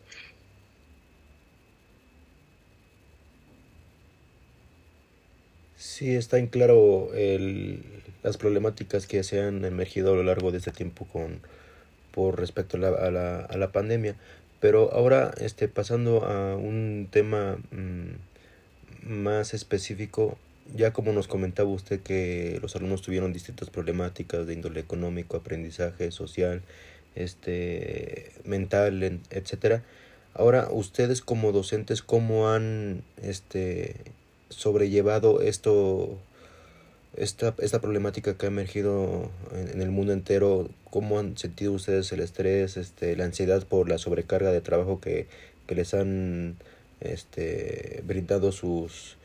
Sí, 5.97 6.13
está 6.15 6.37
en 6.37 6.45
claro 6.45 7.11
el, 7.15 7.81
las 8.21 8.37
problemáticas 8.37 9.07
que 9.07 9.23
se 9.23 9.41
han 9.41 9.65
emergido 9.65 10.13
a 10.13 10.15
lo 10.15 10.21
largo 10.21 10.51
de 10.51 10.59
este 10.59 10.69
tiempo 10.69 11.07
con 11.07 11.39
por 12.11 12.39
respecto 12.39 12.77
a 12.77 12.79
la, 12.81 12.89
a 12.89 13.09
la, 13.09 13.39
a 13.39 13.57
la 13.57 13.71
pandemia. 13.71 14.15
Pero 14.59 14.93
ahora, 14.93 15.33
este, 15.39 15.67
pasando 15.67 16.23
a 16.23 16.55
un 16.55 17.07
tema 17.09 17.57
mm, 17.71 19.09
más 19.11 19.55
específico, 19.55 20.37
ya 20.75 20.93
como 20.93 21.13
nos 21.13 21.27
comentaba 21.27 21.69
usted 21.69 22.01
que 22.01 22.59
los 22.61 22.75
alumnos 22.75 23.01
tuvieron 23.01 23.33
distintas 23.33 23.71
problemáticas 23.71 24.45
de 24.45 24.53
índole 24.53 24.79
económico, 24.79 25.37
aprendizaje, 25.37 26.11
social, 26.11 26.61
este, 27.15 28.33
mental, 28.45 29.19
etcétera. 29.31 29.81
Ahora, 30.35 30.67
ustedes 30.69 31.21
como 31.21 31.51
docentes, 31.51 32.03
¿cómo 32.03 32.51
han 32.51 33.01
este, 33.23 33.95
sobrellevado 34.49 35.41
esto, 35.41 36.17
esta, 37.15 37.55
esta 37.59 37.81
problemática 37.81 38.37
que 38.37 38.45
ha 38.45 38.49
emergido 38.49 39.29
en, 39.53 39.81
el 39.81 39.91
mundo 39.91 40.13
entero? 40.13 40.69
¿Cómo 40.89 41.19
han 41.19 41.37
sentido 41.37 41.73
ustedes 41.73 42.11
el 42.11 42.21
estrés, 42.21 42.77
este, 42.77 43.15
la 43.15 43.25
ansiedad 43.25 43.65
por 43.65 43.89
la 43.89 43.97
sobrecarga 43.97 44.51
de 44.51 44.61
trabajo 44.61 44.99
que, 44.99 45.27
que 45.67 45.75
les 45.75 45.93
han 45.93 46.55
este, 47.01 48.03
brindado 48.05 48.51
sus, 48.51 49.17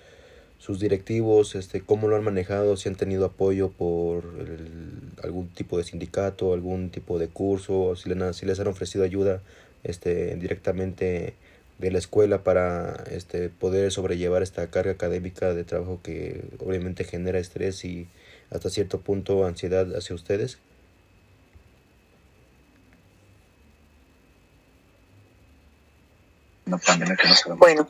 sus 0.59 0.81
directivos? 0.81 1.55
Este, 1.55 1.81
¿Cómo 1.81 2.09
lo 2.09 2.17
han 2.17 2.25
manejado? 2.25 2.77
¿Si 2.77 2.89
han 2.89 2.97
tenido 2.97 3.25
apoyo 3.25 3.71
por 3.71 4.25
algún 5.23 5.49
tipo 5.49 5.79
de 5.79 5.85
sindicato, 5.85 6.53
algún 6.53 6.91
tipo 6.91 7.19
de 7.19 7.29
curso? 7.29 7.97
¿Si 7.97 8.09
les, 8.09 8.37
si 8.37 8.47
les 8.47 8.61
han 8.61 8.67
ofrecido 8.67 9.05
ayuda 9.05 9.41
este, 9.85 10.37
directamente? 10.37 11.35
De 11.79 11.91
la 11.91 11.99
escuela 11.99 12.43
para 12.45 13.05
este, 13.11 13.49
poder 13.49 13.91
sobrellevar 13.91 14.43
esta 14.43 14.71
carga 14.71 14.93
académica 14.93 15.53
de 15.55 15.65
trabajo 15.65 16.01
que 16.03 16.45
obviamente 16.59 17.05
genera 17.05 17.39
estrés 17.39 17.85
y 17.85 18.09
hasta 18.51 18.71
cierto 18.71 19.01
punto 19.01 19.47
ansiedad 19.47 19.97
hacia 19.97 20.15
ustedes? 20.15 20.59
Bueno, 27.59 27.89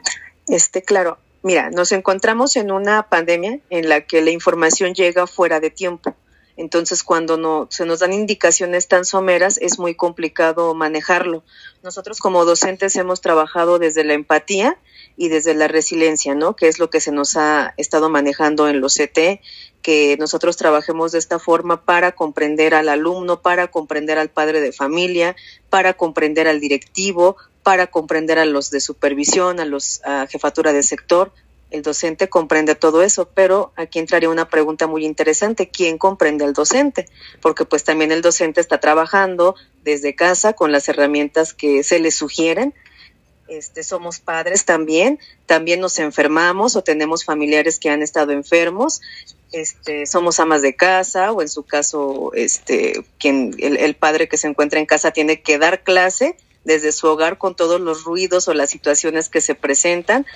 este, 0.48 0.82
claro, 0.82 1.18
mira, 1.42 1.70
nos 1.70 1.92
encontramos 1.92 2.56
en 2.56 2.70
una 2.70 3.08
pandemia 3.08 3.60
en 3.70 3.88
la 3.88 4.00
que 4.02 4.22
la 4.22 4.30
información 4.30 4.94
llega 4.94 5.26
fuera 5.26 5.60
de 5.60 5.70
tiempo. 5.70 6.16
Entonces, 6.56 7.02
cuando 7.02 7.36
no, 7.36 7.66
se 7.70 7.86
nos 7.86 8.00
dan 8.00 8.12
indicaciones 8.12 8.88
tan 8.88 9.04
someras, 9.04 9.58
es 9.58 9.78
muy 9.78 9.94
complicado 9.94 10.74
manejarlo. 10.74 11.42
Nosotros 11.82 12.18
como 12.18 12.44
docentes 12.44 12.96
hemos 12.96 13.20
trabajado 13.20 13.78
desde 13.78 14.04
la 14.04 14.14
empatía 14.14 14.78
y 15.16 15.28
desde 15.28 15.54
la 15.54 15.68
resiliencia, 15.68 16.34
¿no? 16.34 16.56
Que 16.56 16.68
es 16.68 16.78
lo 16.78 16.90
que 16.90 17.00
se 17.00 17.12
nos 17.12 17.36
ha 17.36 17.74
estado 17.76 18.10
manejando 18.10 18.68
en 18.68 18.80
los 18.80 18.94
CT, 18.94 19.40
que 19.82 20.16
nosotros 20.18 20.56
trabajemos 20.56 21.12
de 21.12 21.18
esta 21.18 21.38
forma 21.38 21.84
para 21.84 22.12
comprender 22.12 22.74
al 22.74 22.88
alumno, 22.88 23.42
para 23.42 23.68
comprender 23.68 24.18
al 24.18 24.30
padre 24.30 24.60
de 24.60 24.72
familia, 24.72 25.36
para 25.70 25.94
comprender 25.94 26.48
al 26.48 26.60
directivo, 26.60 27.36
para 27.62 27.88
comprender 27.88 28.38
a 28.38 28.44
los 28.44 28.70
de 28.70 28.80
supervisión, 28.80 29.60
a 29.60 29.64
los 29.64 30.02
a 30.04 30.26
jefatura 30.26 30.72
de 30.72 30.82
sector, 30.82 31.32
el 31.72 31.82
docente 31.82 32.28
comprende 32.28 32.74
todo 32.74 33.02
eso, 33.02 33.28
pero 33.34 33.72
aquí 33.76 33.98
entraría 33.98 34.28
una 34.28 34.48
pregunta 34.48 34.86
muy 34.86 35.06
interesante, 35.06 35.68
¿quién 35.70 35.96
comprende 35.96 36.44
al 36.44 36.52
docente? 36.52 37.08
Porque 37.40 37.64
pues 37.64 37.82
también 37.82 38.12
el 38.12 38.20
docente 38.20 38.60
está 38.60 38.78
trabajando 38.78 39.56
desde 39.82 40.14
casa 40.14 40.52
con 40.52 40.70
las 40.70 40.88
herramientas 40.88 41.54
que 41.54 41.82
se 41.82 41.98
le 41.98 42.10
sugieren. 42.10 42.74
Este, 43.48 43.82
somos 43.82 44.20
padres 44.20 44.64
también, 44.64 45.18
también 45.46 45.80
nos 45.80 45.98
enfermamos 45.98 46.76
o 46.76 46.82
tenemos 46.82 47.24
familiares 47.24 47.78
que 47.78 47.90
han 47.90 48.02
estado 48.02 48.32
enfermos, 48.32 49.00
este, 49.50 50.06
somos 50.06 50.40
amas 50.40 50.62
de 50.62 50.74
casa 50.74 51.32
o 51.32 51.42
en 51.42 51.48
su 51.48 51.62
caso, 51.62 52.32
este, 52.34 53.04
quien, 53.18 53.54
el, 53.58 53.76
el 53.78 53.94
padre 53.94 54.28
que 54.28 54.38
se 54.38 54.46
encuentra 54.46 54.78
en 54.78 54.86
casa 54.86 55.10
tiene 55.10 55.42
que 55.42 55.58
dar 55.58 55.82
clase 55.82 56.36
desde 56.64 56.92
su 56.92 57.06
hogar 57.08 57.38
con 57.38 57.54
todos 57.54 57.80
los 57.80 58.04
ruidos 58.04 58.48
o 58.48 58.54
las 58.54 58.70
situaciones 58.70 59.28
que 59.28 59.40
se 59.40 59.54
presentan. 59.54 60.26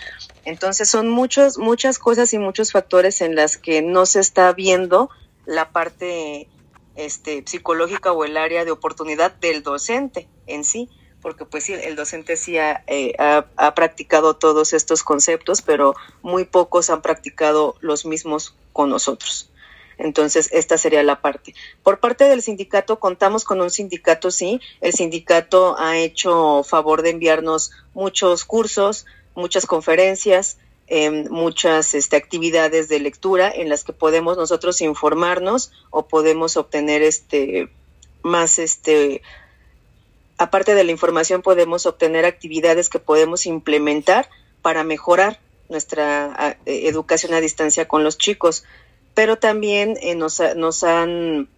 Entonces 0.46 0.88
son 0.88 1.08
muchos, 1.08 1.58
muchas 1.58 1.98
cosas 1.98 2.32
y 2.32 2.38
muchos 2.38 2.70
factores 2.70 3.20
en 3.20 3.34
las 3.34 3.56
que 3.56 3.82
no 3.82 4.06
se 4.06 4.20
está 4.20 4.52
viendo 4.52 5.10
la 5.44 5.72
parte 5.72 6.48
este, 6.94 7.42
psicológica 7.44 8.12
o 8.12 8.24
el 8.24 8.36
área 8.36 8.64
de 8.64 8.70
oportunidad 8.70 9.34
del 9.34 9.64
docente 9.64 10.28
en 10.46 10.62
sí, 10.62 10.88
porque 11.20 11.44
pues 11.44 11.64
sí, 11.64 11.72
el 11.72 11.96
docente 11.96 12.36
sí 12.36 12.58
ha, 12.58 12.84
eh, 12.86 13.14
ha, 13.18 13.46
ha 13.56 13.74
practicado 13.74 14.36
todos 14.36 14.72
estos 14.72 15.02
conceptos, 15.02 15.62
pero 15.62 15.96
muy 16.22 16.44
pocos 16.44 16.90
han 16.90 17.02
practicado 17.02 17.74
los 17.80 18.06
mismos 18.06 18.54
con 18.72 18.88
nosotros. 18.88 19.50
Entonces, 19.98 20.50
esta 20.52 20.78
sería 20.78 21.02
la 21.02 21.22
parte. 21.22 21.54
Por 21.82 21.98
parte 21.98 22.24
del 22.24 22.42
sindicato, 22.42 23.00
contamos 23.00 23.42
con 23.44 23.60
un 23.60 23.70
sindicato, 23.70 24.30
sí. 24.30 24.60
El 24.80 24.92
sindicato 24.92 25.76
ha 25.78 25.96
hecho 25.96 26.62
favor 26.62 27.02
de 27.02 27.10
enviarnos 27.10 27.72
muchos 27.94 28.44
cursos, 28.44 29.06
muchas 29.36 29.66
conferencias, 29.66 30.58
eh, 30.88 31.10
muchas 31.28 31.94
este, 31.94 32.16
actividades 32.16 32.88
de 32.88 33.00
lectura 33.00 33.50
en 33.50 33.68
las 33.68 33.84
que 33.84 33.92
podemos 33.92 34.36
nosotros 34.36 34.80
informarnos 34.80 35.72
o 35.90 36.06
podemos 36.06 36.56
obtener 36.56 37.02
este 37.02 37.68
más 38.22 38.58
este 38.58 39.22
aparte 40.38 40.74
de 40.74 40.84
la 40.84 40.92
información 40.92 41.42
podemos 41.42 41.86
obtener 41.86 42.24
actividades 42.24 42.88
que 42.88 42.98
podemos 42.98 43.46
implementar 43.46 44.28
para 44.62 44.84
mejorar 44.84 45.40
nuestra 45.68 46.58
educación 46.64 47.34
a 47.34 47.40
distancia 47.40 47.88
con 47.88 48.04
los 48.04 48.18
chicos. 48.18 48.64
Pero 49.14 49.36
también 49.36 49.96
eh, 50.00 50.14
nos, 50.14 50.42
nos 50.56 50.84
han 50.84 51.48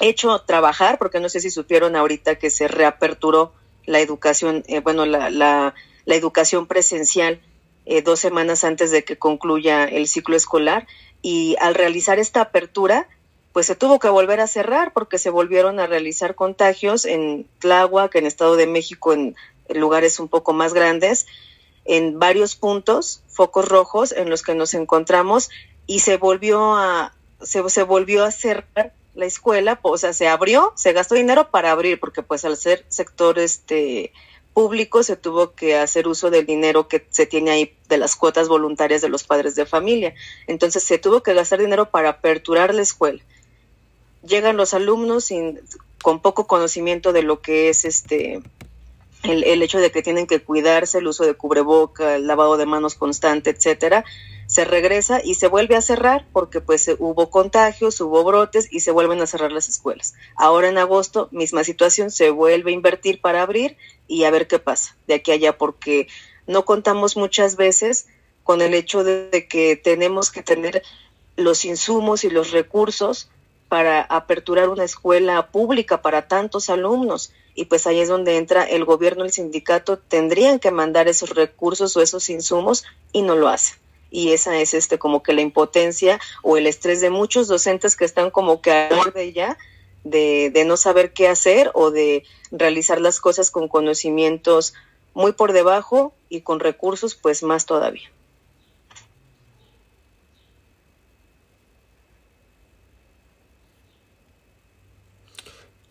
hecho 0.00 0.38
trabajar, 0.40 0.98
porque 0.98 1.20
no 1.20 1.28
sé 1.28 1.40
si 1.40 1.50
supieron 1.50 1.96
ahorita 1.96 2.36
que 2.36 2.50
se 2.50 2.68
reaperturó 2.68 3.52
la 3.86 4.00
educación, 4.00 4.64
eh, 4.66 4.80
bueno, 4.80 5.04
la, 5.06 5.74
la, 6.04 6.14
educación 6.14 6.66
presencial 6.66 7.40
eh, 7.86 8.02
dos 8.02 8.20
semanas 8.20 8.64
antes 8.64 8.90
de 8.90 9.04
que 9.04 9.16
concluya 9.16 9.84
el 9.84 10.08
ciclo 10.08 10.36
escolar. 10.36 10.86
Y 11.22 11.56
al 11.60 11.74
realizar 11.74 12.18
esta 12.18 12.42
apertura, 12.42 13.08
pues 13.54 13.66
se 13.66 13.76
tuvo 13.76 14.00
que 14.00 14.08
volver 14.08 14.40
a 14.40 14.48
cerrar 14.48 14.92
porque 14.92 15.16
se 15.16 15.30
volvieron 15.30 15.78
a 15.78 15.86
realizar 15.86 16.34
contagios 16.34 17.04
en 17.04 17.46
Tláhuac, 17.60 18.14
en 18.16 18.26
Estado 18.26 18.56
de 18.56 18.66
México, 18.66 19.12
en, 19.12 19.36
lugares 19.68 20.18
un 20.20 20.28
poco 20.28 20.52
más 20.52 20.74
grandes, 20.74 21.26
en 21.84 22.18
varios 22.18 22.56
puntos, 22.56 23.22
focos 23.28 23.66
rojos 23.68 24.12
en 24.12 24.28
los 24.28 24.42
que 24.42 24.54
nos 24.54 24.74
encontramos 24.74 25.50
y 25.86 26.00
se 26.00 26.16
volvió 26.16 26.74
a 26.74 27.14
se, 27.42 27.66
se, 27.70 27.82
volvió 27.84 28.24
a 28.24 28.30
cerrar 28.30 28.92
la 29.14 29.26
escuela, 29.26 29.78
o 29.82 29.96
sea, 29.98 30.12
se 30.12 30.28
abrió, 30.28 30.72
se 30.74 30.92
gastó 30.92 31.14
dinero 31.14 31.50
para 31.50 31.70
abrir, 31.70 32.00
porque 32.00 32.22
pues 32.22 32.44
al 32.44 32.56
ser 32.56 32.84
sector 32.88 33.38
este 33.38 34.12
público 34.54 35.02
se 35.02 35.16
tuvo 35.16 35.52
que 35.52 35.76
hacer 35.76 36.08
uso 36.08 36.30
del 36.30 36.46
dinero 36.46 36.88
que 36.88 37.04
se 37.10 37.26
tiene 37.26 37.50
ahí 37.50 37.76
de 37.88 37.98
las 37.98 38.16
cuotas 38.16 38.48
voluntarias 38.48 39.02
de 39.02 39.08
los 39.08 39.24
padres 39.24 39.56
de 39.56 39.66
familia. 39.66 40.14
Entonces 40.46 40.82
se 40.84 40.98
tuvo 40.98 41.22
que 41.22 41.34
gastar 41.34 41.58
dinero 41.58 41.90
para 41.90 42.10
aperturar 42.10 42.72
la 42.72 42.82
escuela. 42.82 43.20
Llegan 44.26 44.56
los 44.56 44.72
alumnos 44.72 45.24
sin, 45.24 45.60
con 46.02 46.20
poco 46.20 46.46
conocimiento 46.46 47.12
de 47.12 47.22
lo 47.22 47.40
que 47.40 47.68
es 47.68 47.84
este 47.84 48.40
el, 49.24 49.42
el 49.44 49.62
hecho 49.62 49.78
de 49.78 49.90
que 49.90 50.02
tienen 50.02 50.26
que 50.26 50.42
cuidarse, 50.42 50.98
el 50.98 51.06
uso 51.06 51.24
de 51.24 51.34
cubreboca, 51.34 52.16
el 52.16 52.26
lavado 52.26 52.56
de 52.56 52.66
manos 52.66 52.94
constante, 52.94 53.50
etcétera 53.50 54.04
se 54.54 54.64
regresa 54.64 55.20
y 55.20 55.34
se 55.34 55.48
vuelve 55.48 55.74
a 55.74 55.82
cerrar 55.82 56.28
porque 56.32 56.60
pues 56.60 56.88
hubo 57.00 57.28
contagios, 57.28 58.00
hubo 58.00 58.22
brotes 58.22 58.68
y 58.70 58.80
se 58.80 58.92
vuelven 58.92 59.20
a 59.20 59.26
cerrar 59.26 59.50
las 59.50 59.68
escuelas. 59.68 60.14
Ahora 60.36 60.68
en 60.68 60.78
agosto, 60.78 61.28
misma 61.32 61.64
situación, 61.64 62.12
se 62.12 62.30
vuelve 62.30 62.70
a 62.70 62.74
invertir 62.74 63.20
para 63.20 63.42
abrir 63.42 63.76
y 64.06 64.22
a 64.22 64.30
ver 64.30 64.46
qué 64.46 64.60
pasa 64.60 64.94
de 65.08 65.14
aquí 65.14 65.32
a 65.32 65.34
allá 65.34 65.58
porque 65.58 66.06
no 66.46 66.64
contamos 66.64 67.16
muchas 67.16 67.56
veces 67.56 68.06
con 68.44 68.62
el 68.62 68.74
hecho 68.74 69.02
de, 69.02 69.48
que 69.50 69.74
tenemos 69.74 70.30
que 70.30 70.44
tener 70.44 70.84
los 71.34 71.64
insumos 71.64 72.22
y 72.22 72.30
los 72.30 72.52
recursos 72.52 73.28
para 73.68 74.02
aperturar 74.02 74.68
una 74.68 74.84
escuela 74.84 75.48
pública 75.48 76.00
para 76.00 76.28
tantos 76.28 76.70
alumnos. 76.70 77.32
Y 77.56 77.64
pues 77.64 77.88
ahí 77.88 77.98
es 77.98 78.08
donde 78.08 78.36
entra 78.36 78.62
el 78.62 78.84
gobierno, 78.84 79.24
el 79.24 79.32
sindicato, 79.32 79.98
tendrían 79.98 80.60
que 80.60 80.70
mandar 80.70 81.08
esos 81.08 81.30
recursos 81.30 81.96
o 81.96 82.02
esos 82.02 82.30
insumos 82.30 82.84
y 83.12 83.22
no 83.22 83.34
lo 83.34 83.48
hacen 83.48 83.82
y 84.14 84.32
esa 84.32 84.56
es 84.60 84.74
este 84.74 84.96
como 84.96 85.24
que 85.24 85.32
la 85.32 85.40
impotencia 85.40 86.20
o 86.42 86.56
el 86.56 86.68
estrés 86.68 87.00
de 87.00 87.10
muchos 87.10 87.48
docentes 87.48 87.96
que 87.96 88.04
están 88.04 88.30
como 88.30 88.62
que 88.62 88.70
a 88.70 88.88
borde 88.94 89.32
ya 89.32 89.58
de, 90.04 90.50
de 90.54 90.64
no 90.64 90.76
saber 90.76 91.12
qué 91.12 91.26
hacer 91.26 91.72
o 91.74 91.90
de 91.90 92.22
realizar 92.52 93.00
las 93.00 93.18
cosas 93.18 93.50
con 93.50 93.66
conocimientos 93.66 94.72
muy 95.14 95.32
por 95.32 95.52
debajo 95.52 96.14
y 96.28 96.42
con 96.42 96.60
recursos 96.60 97.16
pues 97.16 97.42
más 97.42 97.66
todavía. 97.66 98.08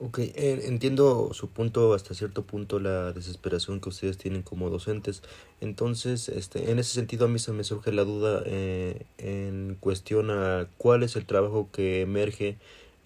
Ok, 0.06 0.20
eh, 0.20 0.63
entiendo 0.66 1.30
su 1.34 1.48
punto, 1.48 1.94
hasta 1.94 2.13
cierto 2.13 2.44
punto, 2.44 2.78
la 2.78 3.13
desesperación 3.13 3.80
que 3.80 3.88
ustedes 3.88 4.18
tienen 4.18 4.42
como 4.42 4.70
docentes. 4.70 5.24
Entonces, 5.62 6.28
este, 6.28 6.72
en 6.72 6.80
ese 6.80 6.94
sentido, 6.94 7.26
a 7.26 7.30
mí 7.30 7.39
se 7.39 7.54
me 7.54 7.63
surge 7.63 7.94
la 7.94 8.04
duda 8.04 8.44
eh, 8.46 9.06
en 9.18 9.78
cuestión 9.80 10.30
a 10.30 10.68
cuál 10.78 11.04
es 11.04 11.16
el 11.16 11.26
trabajo 11.26 11.70
que 11.72 12.02
emerge 12.02 12.58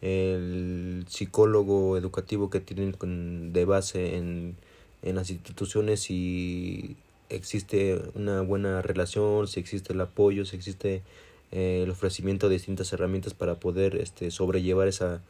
el 0.01 1.05
psicólogo 1.07 1.97
educativo 1.97 2.49
que 2.49 2.61
tienen 2.61 3.53
de 3.53 3.65
base 3.65 4.15
en, 4.17 4.55
en 5.03 5.15
las 5.17 5.29
instituciones, 5.29 5.99
si 5.99 6.95
existe 7.29 8.01
una 8.15 8.41
buena 8.41 8.81
relación, 8.81 9.47
si 9.47 9.59
existe 9.59 9.93
el 9.93 10.01
apoyo, 10.01 10.45
si 10.45 10.55
existe 10.55 11.03
eh, 11.51 11.81
el 11.83 11.91
ofrecimiento 11.91 12.49
de 12.49 12.55
distintas 12.55 12.91
herramientas 12.91 13.35
para 13.35 13.59
poder 13.59 13.97
este, 13.97 14.31
sobrellevar 14.31 14.87
esa 14.87 15.21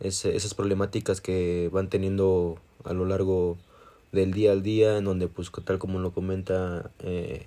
ese, 0.00 0.36
esas 0.36 0.54
problemáticas 0.54 1.20
que 1.20 1.70
van 1.72 1.88
teniendo 1.88 2.58
a 2.84 2.92
lo 2.92 3.04
largo 3.04 3.58
del 4.12 4.32
día 4.32 4.52
al 4.52 4.62
día, 4.62 4.98
en 4.98 5.04
donde, 5.04 5.28
pues, 5.28 5.50
tal 5.64 5.78
como 5.78 5.98
lo 6.00 6.12
comenta, 6.12 6.90
eh, 7.00 7.46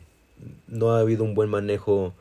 no 0.67 0.91
ha 0.91 0.99
habido 0.99 1.23
un 1.23 1.35
buen 1.35 1.49
manejo 1.49 2.13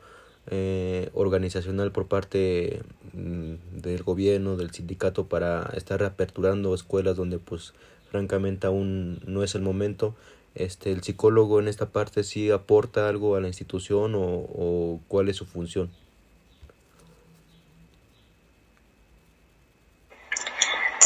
eh, 0.47 1.09
organizacional 1.13 1.91
por 1.91 2.07
parte 2.07 2.81
mm, 3.13 3.81
del 3.81 4.03
gobierno, 4.03 4.57
del 4.57 4.71
sindicato, 4.71 5.27
para 5.27 5.71
estar 5.75 5.99
reaperturando 5.99 6.73
escuelas 6.73 7.15
donde, 7.15 7.39
pues, 7.39 7.73
francamente 8.11 8.67
aún 8.67 9.19
no 9.25 9.43
es 9.43 9.55
el 9.55 9.61
momento. 9.61 10.15
Este, 10.55 10.91
el 10.91 11.01
psicólogo 11.01 11.59
en 11.59 11.67
esta 11.67 11.89
parte 11.89 12.23
sí 12.23 12.51
aporta 12.51 13.09
algo 13.09 13.35
a 13.35 13.41
la 13.41 13.47
institución 13.47 14.13
o, 14.15 14.21
o 14.21 14.99
cuál 15.07 15.29
es 15.29 15.37
su 15.37 15.45
función. 15.45 15.89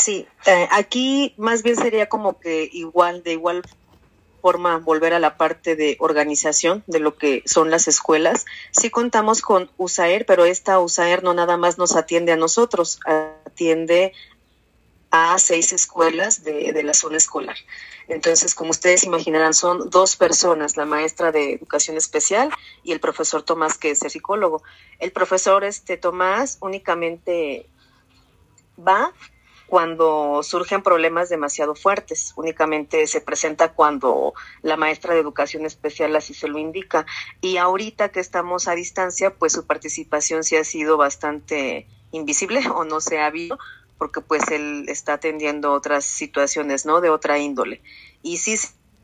Sí, 0.07 0.25
eh, 0.45 0.69
aquí 0.71 1.33
más 1.35 1.63
bien 1.63 1.75
sería 1.75 2.07
como 2.07 2.39
que 2.39 2.69
igual, 2.71 3.23
de 3.23 3.33
igual 3.33 3.61
forma, 4.41 4.77
volver 4.77 5.13
a 5.13 5.19
la 5.19 5.35
parte 5.35 5.75
de 5.75 5.97
organización 5.99 6.81
de 6.87 6.99
lo 6.99 7.17
que 7.17 7.43
son 7.45 7.71
las 7.71 7.89
escuelas. 7.89 8.45
Sí 8.71 8.89
contamos 8.89 9.41
con 9.41 9.69
USAER, 9.75 10.25
pero 10.25 10.45
esta 10.45 10.79
USAER 10.79 11.23
no 11.23 11.33
nada 11.33 11.57
más 11.57 11.77
nos 11.77 11.97
atiende 11.97 12.31
a 12.31 12.37
nosotros, 12.37 13.01
atiende 13.45 14.13
a 15.11 15.37
seis 15.39 15.73
escuelas 15.73 16.45
de, 16.45 16.81
la 16.83 16.93
zona 16.93 17.17
escolar. 17.17 17.57
Entonces, 18.07 18.55
como 18.55 18.69
ustedes 18.69 19.03
imaginarán, 19.03 19.53
son 19.53 19.89
dos 19.89 20.15
personas, 20.15 20.77
la 20.77 20.85
maestra 20.85 21.33
de 21.33 21.51
educación 21.51 21.97
especial 21.97 22.49
y 22.81 22.93
el 22.93 23.01
profesor 23.01 23.43
Tomás, 23.43 23.77
que 23.77 23.91
es 23.91 24.01
el 24.03 24.09
psicólogo. 24.09 24.63
El 24.99 25.11
profesor 25.11 25.65
este 25.65 25.97
Tomás 25.97 26.59
únicamente 26.61 27.67
va 28.79 29.11
cuando 29.67 30.41
surgen 30.43 30.81
problemas 30.81 31.29
demasiado 31.29 31.75
fuertes. 31.75 32.33
Únicamente 32.35 33.05
se 33.07 33.21
presenta 33.21 33.73
cuando 33.73 34.33
la 34.61 34.77
maestra 34.77 35.13
de 35.13 35.19
educación 35.19 35.65
especial 35.65 36.15
así 36.15 36.33
se 36.33 36.47
lo 36.47 36.57
indica. 36.57 37.05
Y 37.41 37.57
ahorita 37.57 38.09
que 38.09 38.21
estamos 38.21 38.67
a 38.67 38.75
distancia, 38.75 39.33
pues 39.35 39.53
su 39.53 39.65
participación 39.65 40.43
sí 40.43 40.55
ha 40.55 40.63
sido 40.63 40.97
bastante 40.97 41.87
invisible 42.11 42.61
o 42.75 42.85
no 42.85 43.01
se 43.01 43.19
ha 43.19 43.29
visto 43.29 43.59
porque 43.97 44.21
pues 44.21 44.43
él 44.51 44.85
está 44.89 45.13
atendiendo 45.13 45.73
otras 45.73 46.05
situaciones, 46.05 46.85
¿no? 46.85 47.01
De 47.01 47.09
otra 47.09 47.39
índole. 47.39 47.81
Y 48.21 48.37
sí 48.37 48.55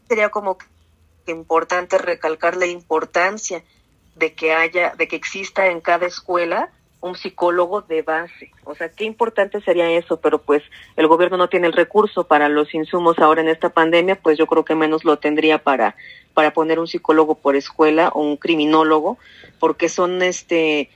sería 0.08 0.30
como 0.30 0.58
importante 1.26 1.98
recalcar 1.98 2.58
la 2.58 2.68
importancia 2.68 3.64
de 4.16 4.34
que 4.34 4.54
haya, 4.54 4.94
de 4.96 5.08
que 5.08 5.16
exista 5.16 5.68
en 5.68 5.82
cada 5.82 6.06
escuela 6.06 6.72
un 7.04 7.16
psicólogo 7.16 7.82
de 7.82 8.02
base. 8.02 8.52
O 8.64 8.76
sea, 8.76 8.90
qué 8.90 9.04
importante 9.04 9.60
sería 9.60 9.92
eso, 9.92 10.22
pero 10.22 10.42
pues 10.42 10.64
el 10.96 11.08
gobierno 11.08 11.36
no 11.36 11.50
tiene 11.50 11.68
el 11.68 11.74
recurso 11.74 12.24
para 12.24 12.48
los 12.48 12.74
insumos 12.74 13.20
ahora 13.20 13.42
en 13.42 13.50
esta 13.50 13.70
pandemia, 13.70 14.16
pues 14.16 14.38
yo 14.38 14.48
creo 14.48 14.64
que 14.64 14.74
menos 14.74 15.04
lo 15.04 15.20
tendría 15.20 15.62
para, 15.62 15.98
para 16.34 16.54
poner 16.54 16.80
un 16.80 16.88
psicólogo 16.88 17.36
por 17.36 17.58
escuela 17.58 18.08
o 18.10 18.22
un 18.22 18.38
criminólogo, 18.38 19.18
porque 19.60 19.90
son 19.90 20.22
este 20.22 20.90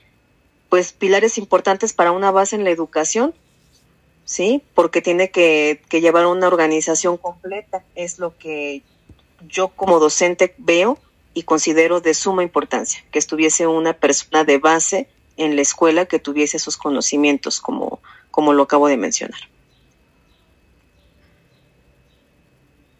pues 0.70 0.92
pilares 0.92 1.36
importantes 1.36 1.92
para 1.92 2.12
una 2.12 2.30
base 2.30 2.56
en 2.56 2.64
la 2.64 2.70
educación, 2.70 3.34
¿sí? 4.24 4.62
Porque 4.74 5.02
tiene 5.02 5.30
que, 5.30 5.82
que 5.90 6.00
llevar 6.00 6.26
una 6.26 6.46
organización 6.46 7.18
completa, 7.18 7.84
es 7.94 8.18
lo 8.18 8.36
que 8.36 8.82
yo 9.46 9.68
como 9.68 9.98
docente 9.98 10.54
veo 10.56 10.98
y 11.34 11.42
considero 11.42 12.00
de 12.00 12.14
suma 12.14 12.42
importancia, 12.42 13.04
que 13.10 13.18
estuviese 13.18 13.66
una 13.66 13.92
persona 13.92 14.44
de 14.44 14.58
base 14.58 15.08
en 15.38 15.56
la 15.56 15.62
escuela 15.62 16.06
que 16.06 16.18
tuviese 16.18 16.58
esos 16.58 16.76
conocimientos, 16.76 17.60
como, 17.60 18.00
como 18.30 18.52
lo 18.52 18.64
acabo 18.64 18.88
de 18.88 18.96
mencionar. 18.96 19.40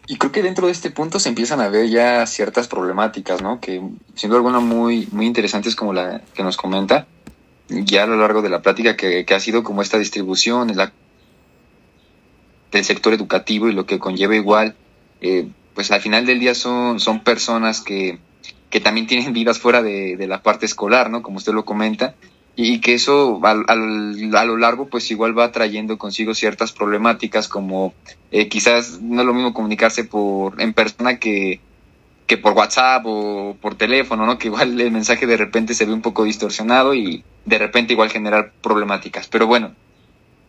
Y 0.07 0.17
creo 0.17 0.33
que 0.33 0.43
dentro 0.43 0.67
de 0.67 0.73
este 0.73 0.91
punto 0.91 1.21
se 1.21 1.29
empiezan 1.29 1.61
a 1.61 1.69
ver 1.69 1.91
ya 1.91 2.25
ciertas 2.27 2.67
problemáticas, 2.67 3.43
¿no? 3.43 3.61
Que 3.61 3.83
siendo 4.15 4.37
alguna 4.37 4.59
muy, 4.59 5.07
muy 5.13 5.27
interesantes 5.27 5.77
como 5.77 5.93
la 5.93 6.23
que 6.33 6.43
nos 6.43 6.57
comenta, 6.57 7.07
ya 7.69 8.05
a 8.05 8.07
lo 8.07 8.17
largo 8.17 8.41
de 8.41 8.49
la 8.49 8.63
plática 8.63 8.97
que, 8.97 9.27
ha 9.29 9.41
sido 9.41 9.63
como 9.63 9.83
esta 9.83 9.99
distribución 9.99 10.75
del 12.73 12.85
sector 12.85 13.13
educativo 13.13 13.69
y 13.69 13.73
lo 13.73 13.85
que 13.85 13.99
conlleva 13.99 14.35
igual, 14.35 14.77
eh, 15.21 15.49
pues 15.75 15.91
al 15.91 16.01
final 16.01 16.25
del 16.25 16.41
día 16.41 16.55
son, 16.55 17.01
son 17.01 17.23
personas 17.23 17.83
que, 17.83 18.19
que 18.71 18.81
también 18.81 19.07
tienen 19.07 19.33
vidas 19.33 19.59
fuera 19.59 19.83
de, 19.83 20.17
de, 20.17 20.27
la 20.27 20.43
parte 20.43 20.67
escolar, 20.67 21.11
¿no? 21.11 21.23
Como 21.23 21.39
usted 21.39 21.53
lo 21.53 21.65
comenta, 21.65 22.15
y 22.61 22.81
que 22.81 22.95
eso 22.95 23.41
a, 23.45 23.51
a, 23.53 24.45
lo 24.45 24.57
largo 24.57 24.89
pues 24.89 25.13
igual 25.13 25.39
va 25.39 25.53
trayendo 25.53 25.97
consigo 25.97 26.35
ciertas 26.35 26.73
problemáticas 26.73 27.47
como 27.47 27.95
eh, 28.33 28.49
quizás 28.49 29.01
no 29.01 29.21
es 29.21 29.27
lo 29.29 29.33
mismo 29.33 29.55
comunicarse 29.55 30.03
por 30.03 30.61
en 30.61 30.73
persona 30.73 31.21
que, 31.21 31.61
que 32.27 32.37
por 32.37 32.55
WhatsApp 32.55 33.05
o 33.07 33.57
por 33.61 33.77
teléfono, 33.77 34.27
¿no? 34.27 34.39
Que 34.39 34.49
igual 34.49 34.81
el 34.81 34.91
mensaje 34.91 35.25
de 35.29 35.37
repente 35.37 35.73
se 35.73 35.87
ve 35.87 35.93
un 35.93 36.03
poco 36.03 36.25
distorsionado 36.25 36.95
y 36.95 37.23
de 37.45 37.59
repente 37.59 37.93
igual 37.93 38.11
generar 38.11 38.53
problemáticas. 38.61 39.29
Pero 39.29 39.47
bueno, 39.47 39.77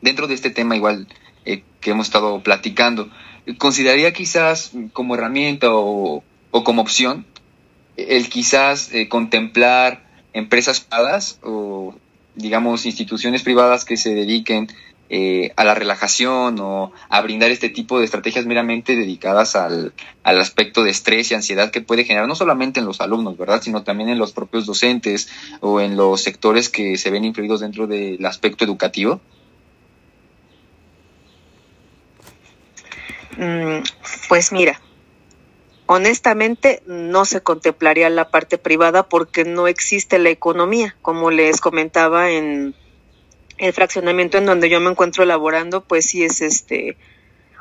dentro 0.01 0.25
de 0.25 0.33
este 0.33 0.49
tema 0.49 0.75
igual 0.75 1.07
eh, 1.45 1.61
que 1.79 1.91
hemos 1.91 2.07
estado 2.07 2.41
platicando, 2.41 3.09
consideraría 3.59 4.13
quizás 4.13 4.71
como 4.93 5.13
herramienta 5.13 5.67
o, 5.71 6.23
o 6.49 6.63
como 6.63 6.81
opción 6.81 7.27
el 8.09 8.29
quizás 8.29 8.93
eh, 8.93 9.07
contemplar 9.09 10.07
empresas 10.33 10.79
privadas 10.79 11.39
o 11.43 11.95
digamos 12.35 12.85
instituciones 12.85 13.43
privadas 13.43 13.85
que 13.85 13.97
se 13.97 14.13
dediquen 14.13 14.67
eh, 15.11 15.53
a 15.55 15.63
la 15.63 15.73
relajación 15.73 16.59
o 16.59 16.91
a 17.09 17.21
brindar 17.21 17.49
este 17.49 17.69
tipo 17.69 17.97
de 17.97 18.05
estrategias 18.05 18.45
meramente 18.45 18.95
dedicadas 18.95 19.55
al, 19.55 19.93
al, 20.21 20.39
aspecto 20.39 20.83
de 20.83 20.91
estrés 20.91 21.31
y 21.31 21.33
ansiedad 21.33 21.71
que 21.71 21.81
puede 21.81 22.05
generar 22.05 22.27
no 22.27 22.35
solamente 22.35 22.79
en 22.79 22.85
los 22.85 23.01
alumnos, 23.01 23.35
¿verdad? 23.35 23.59
Sino 23.61 23.81
también 23.81 24.09
en 24.09 24.19
los 24.19 24.33
propios 24.33 24.67
docentes 24.67 25.27
o 25.61 25.81
en 25.81 25.97
los 25.97 26.21
sectores 26.21 26.69
que 26.69 26.95
se 26.97 27.09
ven 27.09 27.25
influidos 27.25 27.61
dentro 27.61 27.87
del 27.87 28.23
aspecto 28.23 28.63
educativo. 28.63 29.19
Mm, 33.35 33.81
pues 34.27 34.51
mira, 34.51 34.79
honestamente 35.91 36.83
no 36.85 37.25
se 37.25 37.41
contemplaría 37.41 38.11
la 38.11 38.29
parte 38.29 38.59
privada 38.59 39.09
porque 39.09 39.43
no 39.43 39.67
existe 39.67 40.19
la 40.19 40.29
economía, 40.29 40.95
como 41.01 41.31
les 41.31 41.61
comentaba 41.61 42.29
en 42.29 42.75
el 43.57 43.73
fraccionamiento 43.73 44.37
en 44.37 44.45
donde 44.45 44.69
yo 44.69 44.79
me 44.81 44.91
encuentro 44.91 45.23
elaborando, 45.23 45.81
pues 45.81 46.05
sí 46.05 46.23
es 46.23 46.41
este 46.41 46.95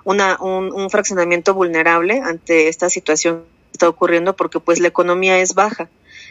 una, 0.05 0.37
un, 0.43 0.71
un 0.75 0.91
fraccionamiento 0.91 1.55
vulnerable 1.55 2.21
ante 2.21 2.69
esta 2.69 2.91
situación 2.91 3.45
que 3.45 3.73
está 3.73 3.88
ocurriendo 3.88 4.37
porque 4.37 4.61
pues 4.61 4.79
la 4.79 4.88
economía 4.88 5.38
es 5.38 5.55
baja. 5.55 5.88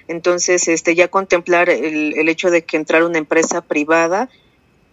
Entonces, 0.07 0.67
este 0.67 0.93
ya 0.93 1.07
contemplar 1.07 1.67
el, 1.71 2.15
el 2.15 2.29
hecho 2.29 2.51
de 2.51 2.63
que 2.63 2.77
entrar 2.77 3.03
una 3.05 3.17
empresa 3.17 3.61
privada 3.61 4.29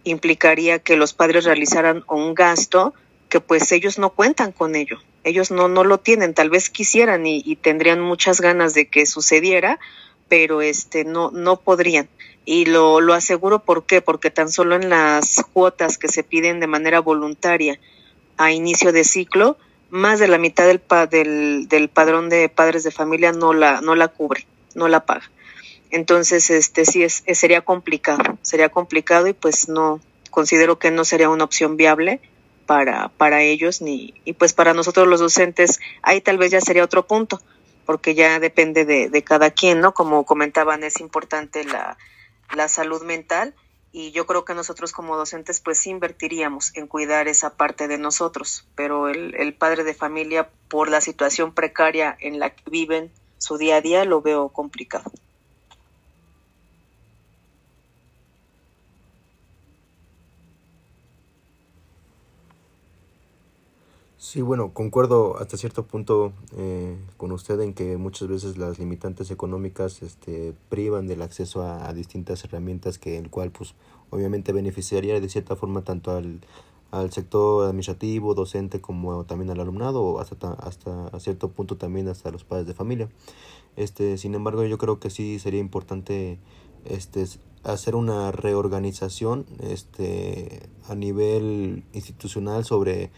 implicaría 0.05 0.79
que 0.79 0.97
los 0.97 1.13
padres 1.13 1.45
realizaran 1.45 2.03
un 2.07 2.33
gasto 2.33 2.95
que 3.29 3.39
pues 3.39 3.71
ellos 3.71 3.97
no 3.97 4.11
cuentan 4.11 4.51
con 4.51 4.75
ello 4.75 4.99
ellos 5.25 5.49
no, 5.49 5.67
no 5.67 5.83
lo 5.83 5.97
tienen, 5.97 6.35
tal 6.35 6.49
vez 6.51 6.69
quisieran 6.69 7.25
y, 7.25 7.55
tendrían 7.55 7.99
muchas 7.99 8.39
ganas 8.39 8.75
de 8.75 8.87
que 8.87 9.07
sucediera, 9.07 9.79
pero 10.29 10.61
este 10.61 11.03
no, 11.03 11.31
no 11.31 11.59
podrían. 11.59 12.07
Y 12.45 12.65
lo, 12.65 13.01
lo 13.01 13.15
aseguro 13.15 13.59
por 13.59 13.85
qué, 13.85 14.01
porque 14.01 14.29
tan 14.29 14.51
solo 14.51 14.75
en 14.75 14.89
las 14.89 15.43
cuotas 15.51 15.97
que 15.97 16.09
se 16.09 16.23
piden 16.23 16.59
de 16.59 16.67
manera 16.67 16.99
voluntaria 16.99 17.79
a 18.37 18.51
inicio 18.51 18.91
de 18.91 19.03
ciclo, 19.03 19.57
más 19.89 20.19
de 20.19 20.27
la 20.27 20.37
mitad 20.37 20.67
del, 20.67 20.81
del, 21.09 21.67
del 21.67 21.89
padrón 21.89 22.29
de 22.29 22.47
padres 22.47 22.83
de 22.83 22.91
familia 22.91 23.31
no 23.31 23.53
la, 23.53 23.81
no 23.81 23.95
la 23.95 24.09
cubre, 24.09 24.45
no 24.75 24.87
la 24.87 25.05
paga. 25.05 25.31
Entonces, 25.89 26.51
este 26.51 26.85
sí 26.85 27.03
es, 27.03 27.23
sería 27.33 27.61
complicado, 27.61 28.37
sería 28.43 28.69
complicado 28.69 29.27
y 29.27 29.33
pues 29.33 29.69
no, 29.69 29.99
considero 30.29 30.77
que 30.77 30.91
no 30.91 31.03
sería 31.03 31.29
una 31.29 31.45
opción 31.45 31.77
viable 31.77 32.21
para, 32.65 33.09
para 33.09 33.41
ellos 33.41 33.81
ni, 33.81 34.13
y 34.25 34.33
pues 34.33 34.53
para 34.53 34.73
nosotros 34.73 35.07
los 35.07 35.19
docentes, 35.19 35.79
ahí 36.01 36.21
tal 36.21 36.37
vez 36.37 36.51
ya 36.51 36.61
sería 36.61 36.83
otro 36.83 37.07
punto, 37.07 37.41
porque 37.85 38.15
ya 38.15 38.39
depende 38.39 38.85
de, 38.85 39.09
de 39.09 39.23
cada 39.23 39.51
quien, 39.51 39.79
¿no? 39.79 39.93
Como 39.93 40.25
comentaban, 40.25 40.83
es 40.83 40.99
importante 40.99 41.63
la, 41.63 41.97
la 42.55 42.67
salud 42.67 43.03
mental 43.03 43.53
y 43.91 44.11
yo 44.11 44.25
creo 44.25 44.43
que 44.43 44.53
nosotros 44.53 44.91
como 44.91 45.15
docentes 45.15 45.61
pues 45.61 45.87
invertiríamos 45.87 46.75
en 46.75 46.87
cuidar 46.87 47.27
esa 47.27 47.55
parte 47.55 47.87
de 47.87 47.97
nosotros, 47.97 48.67
pero 48.75 49.07
el, 49.07 49.35
el 49.35 49.53
padre 49.53 49.83
de 49.83 49.93
familia 49.93 50.49
por 50.67 50.89
la 50.89 50.99
situación 50.99 51.53
precaria 51.53 52.17
en 52.19 52.39
la 52.39 52.49
que 52.49 52.69
viven 52.69 53.11
su 53.37 53.57
día 53.57 53.77
a 53.77 53.81
día 53.81 54.03
lo 54.03 54.21
veo 54.21 54.49
complicado. 54.49 55.11
Sí, 64.25 64.41
bueno, 64.41 64.73
concuerdo 64.73 65.37
hasta 65.37 65.55
cierto 65.55 65.85
punto 65.85 66.33
eh, 66.57 66.97
con 67.15 67.31
usted 67.31 67.61
en 67.61 67.75
que 67.75 67.95
muchas 67.95 68.27
veces 68.27 68.57
las 68.57 68.79
limitantes 68.79 69.29
económicas 69.29 70.01
este, 70.01 70.55
privan 70.67 71.05
del 71.05 71.21
acceso 71.21 71.61
a, 71.61 71.93
distintas 71.93 72.43
herramientas 72.43 72.97
que 72.97 73.19
el 73.19 73.29
cual 73.29 73.51
pues 73.51 73.75
obviamente 74.09 74.51
beneficiaría 74.51 75.19
de 75.21 75.29
cierta 75.29 75.55
forma 75.55 75.83
tanto 75.83 76.09
al, 76.09 76.39
al 76.89 77.11
sector 77.11 77.65
administrativo, 77.65 78.33
docente 78.33 78.81
como 78.81 79.25
también 79.25 79.51
al 79.51 79.59
alumnado 79.59 80.01
o 80.01 80.19
hasta, 80.19 80.53
hasta 80.53 81.05
a 81.09 81.19
cierto 81.19 81.51
punto 81.51 81.77
también 81.77 82.07
hasta 82.07 82.31
los 82.31 82.43
padres 82.43 82.65
de 82.65 82.73
familia. 82.73 83.09
Este, 83.75 84.17
sin 84.17 84.33
embargo, 84.33 84.65
yo 84.65 84.79
creo 84.79 84.99
que 84.99 85.11
sí 85.11 85.37
sería 85.37 85.59
importante 85.59 86.39
este, 86.83 87.27
hacer 87.61 87.95
una 87.95 88.31
reorganización 88.31 89.45
este, 89.61 90.63
a 90.89 90.95
nivel 90.95 91.83
institucional 91.93 92.65
sobre 92.65 93.11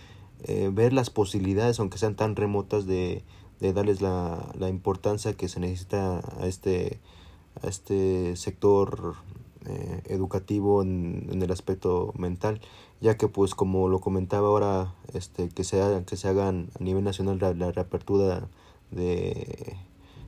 eh, 0.43 0.69
ver 0.71 0.93
las 0.93 1.09
posibilidades, 1.09 1.79
aunque 1.79 1.97
sean 1.97 2.15
tan 2.15 2.35
remotas, 2.35 2.85
de, 2.85 3.23
de 3.59 3.73
darles 3.73 4.01
la, 4.01 4.53
la, 4.57 4.69
importancia 4.69 5.33
que 5.33 5.47
se 5.47 5.59
necesita 5.59 6.21
a 6.39 6.47
este, 6.47 6.99
a 7.63 7.67
este 7.67 8.35
sector 8.35 9.15
eh, 9.65 10.01
educativo 10.05 10.83
en, 10.83 11.27
en, 11.31 11.41
el 11.41 11.51
aspecto 11.51 12.13
mental, 12.17 12.61
ya 13.01 13.17
que 13.17 13.27
pues 13.27 13.55
como 13.55 13.89
lo 13.89 13.99
comentaba 13.99 14.47
ahora, 14.47 14.93
este, 15.13 15.49
que, 15.49 15.63
se 15.63 15.81
hagan, 15.81 16.05
que 16.05 16.17
se 16.17 16.27
hagan 16.27 16.69
a 16.79 16.83
nivel 16.83 17.03
nacional 17.03 17.39
la, 17.39 17.71
reapertura 17.71 18.47
de, 18.91 19.75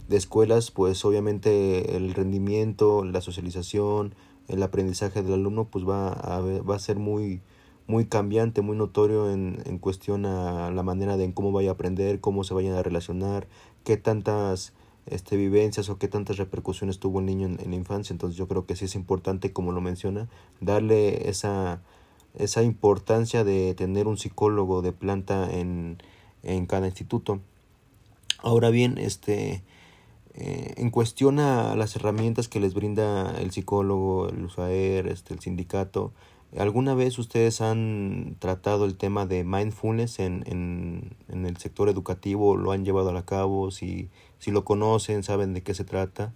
de 0.08 0.18
escuelas, 0.18 0.72
pues 0.72 1.06
obviamente 1.06 1.96
el 1.96 2.14
rendimiento, 2.16 3.04
la 3.06 3.22
socialización, 3.22 4.16
el 4.48 4.64
aprendizaje 4.64 5.22
del 5.22 5.34
alumno 5.34 5.66
pues 5.66 5.88
va 5.88 6.10
a, 6.10 6.42
va 6.42 6.76
a 6.76 6.80
ser 6.80 6.98
muy 6.98 7.42
muy 7.90 8.06
cambiante, 8.06 8.62
muy 8.62 8.78
notorio 8.78 9.32
en, 9.32 9.64
en 9.66 9.80
cuestión 9.80 10.28
a 10.28 10.70
la 10.70 10.84
manera 10.84 11.18
de 11.18 11.24
en 11.24 11.32
cómo 11.32 11.52
vaya 11.52 11.72
a 11.72 11.74
aprender, 11.74 12.22
cómo 12.22 12.44
se 12.44 12.54
vayan 12.54 12.76
a 12.76 12.84
relacionar, 12.84 13.48
qué 13.84 13.98
tantas 13.98 14.74
este, 15.08 15.38
vivencias 15.38 15.90
o 15.90 15.98
qué 15.98 16.08
tantas 16.08 16.38
repercusiones 16.38 17.00
tuvo 17.00 17.20
el 17.20 17.26
niño 17.26 17.48
en, 17.48 17.58
la 17.58 17.76
infancia. 17.76 18.14
Entonces 18.14 18.38
yo 18.38 18.48
creo 18.48 18.68
que 18.68 18.76
sí 18.76 18.86
es 18.86 18.94
importante, 18.94 19.52
como 19.52 19.72
lo 19.72 19.82
menciona, 19.82 20.30
darle 20.62 21.30
esa, 21.30 21.82
esa 22.36 22.62
importancia 22.62 23.44
de 23.44 23.74
tener 23.74 24.08
un 24.08 24.20
psicólogo 24.20 24.84
de 24.84 24.92
planta 24.92 25.50
en, 25.52 25.98
en 26.44 26.68
cada 26.68 26.86
instituto. 26.86 27.40
Ahora 28.38 28.70
bien, 28.70 29.00
este, 29.00 29.64
eh, 30.36 30.76
en 30.78 30.92
cuestión 30.92 31.40
a 31.40 31.76
las 31.76 31.96
herramientas 31.96 32.48
que 32.48 32.60
les 32.60 32.76
brinda 32.76 33.36
el 33.40 33.50
psicólogo, 33.50 34.30
el 34.30 34.46
USAER, 34.46 35.08
este, 35.08 35.34
el 35.34 35.40
sindicato, 35.40 36.14
¿alguna 36.58 36.96
vez 36.96 37.20
ustedes 37.20 37.62
han 37.62 38.36
tratado 38.40 38.86
el 38.86 38.98
tema 38.98 39.26
de 39.26 39.44
mindfulness 39.44 40.20
en, 40.20 40.44
en, 40.48 41.16
en 41.28 41.46
el 41.46 41.58
sector 41.58 41.90
educativo? 41.90 42.58
¿Lo 42.58 42.72
han 42.72 42.86
llevado 42.86 43.16
a 43.16 43.26
cabo? 43.26 43.72
Si, 43.72 44.10
si 44.40 44.52
lo 44.52 44.66
conocen, 44.66 45.24
saben 45.24 45.54
de 45.54 45.64
qué 45.64 45.74
se 45.74 45.84
trata. 45.84 46.34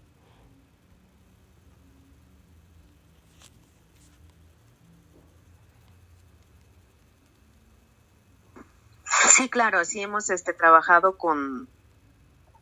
Sí, 9.29 9.49
claro, 9.49 9.83
sí 9.83 9.99
hemos 9.99 10.29
este, 10.29 10.53
trabajado 10.53 11.17
con, 11.17 11.67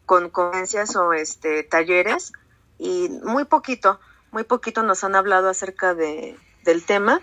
con 0.05 0.29
conferencias 0.29 0.95
o 0.95 1.11
este, 1.11 1.63
talleres 1.63 2.31
y 2.77 3.09
muy 3.23 3.43
poquito, 3.43 3.99
muy 4.31 4.43
poquito 4.43 4.81
nos 4.81 5.03
han 5.03 5.15
hablado 5.15 5.49
acerca 5.49 5.93
de, 5.93 6.37
del 6.63 6.85
tema, 6.85 7.19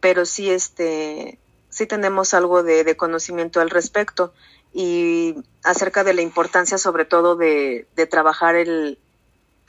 pero 0.00 0.24
sí, 0.24 0.50
este, 0.50 1.38
sí 1.68 1.86
tenemos 1.86 2.34
algo 2.34 2.62
de, 2.62 2.96
conocimiento 2.96 3.60
al 3.60 3.70
respecto 3.70 4.32
y 4.72 5.34
acerca 5.64 6.04
de 6.04 6.14
la 6.14 6.22
importancia 6.22 6.78
sobre 6.78 7.04
todo 7.04 7.36
de, 7.36 7.86
de 7.96 8.06
trabajar 8.06 8.54
el, 8.54 8.98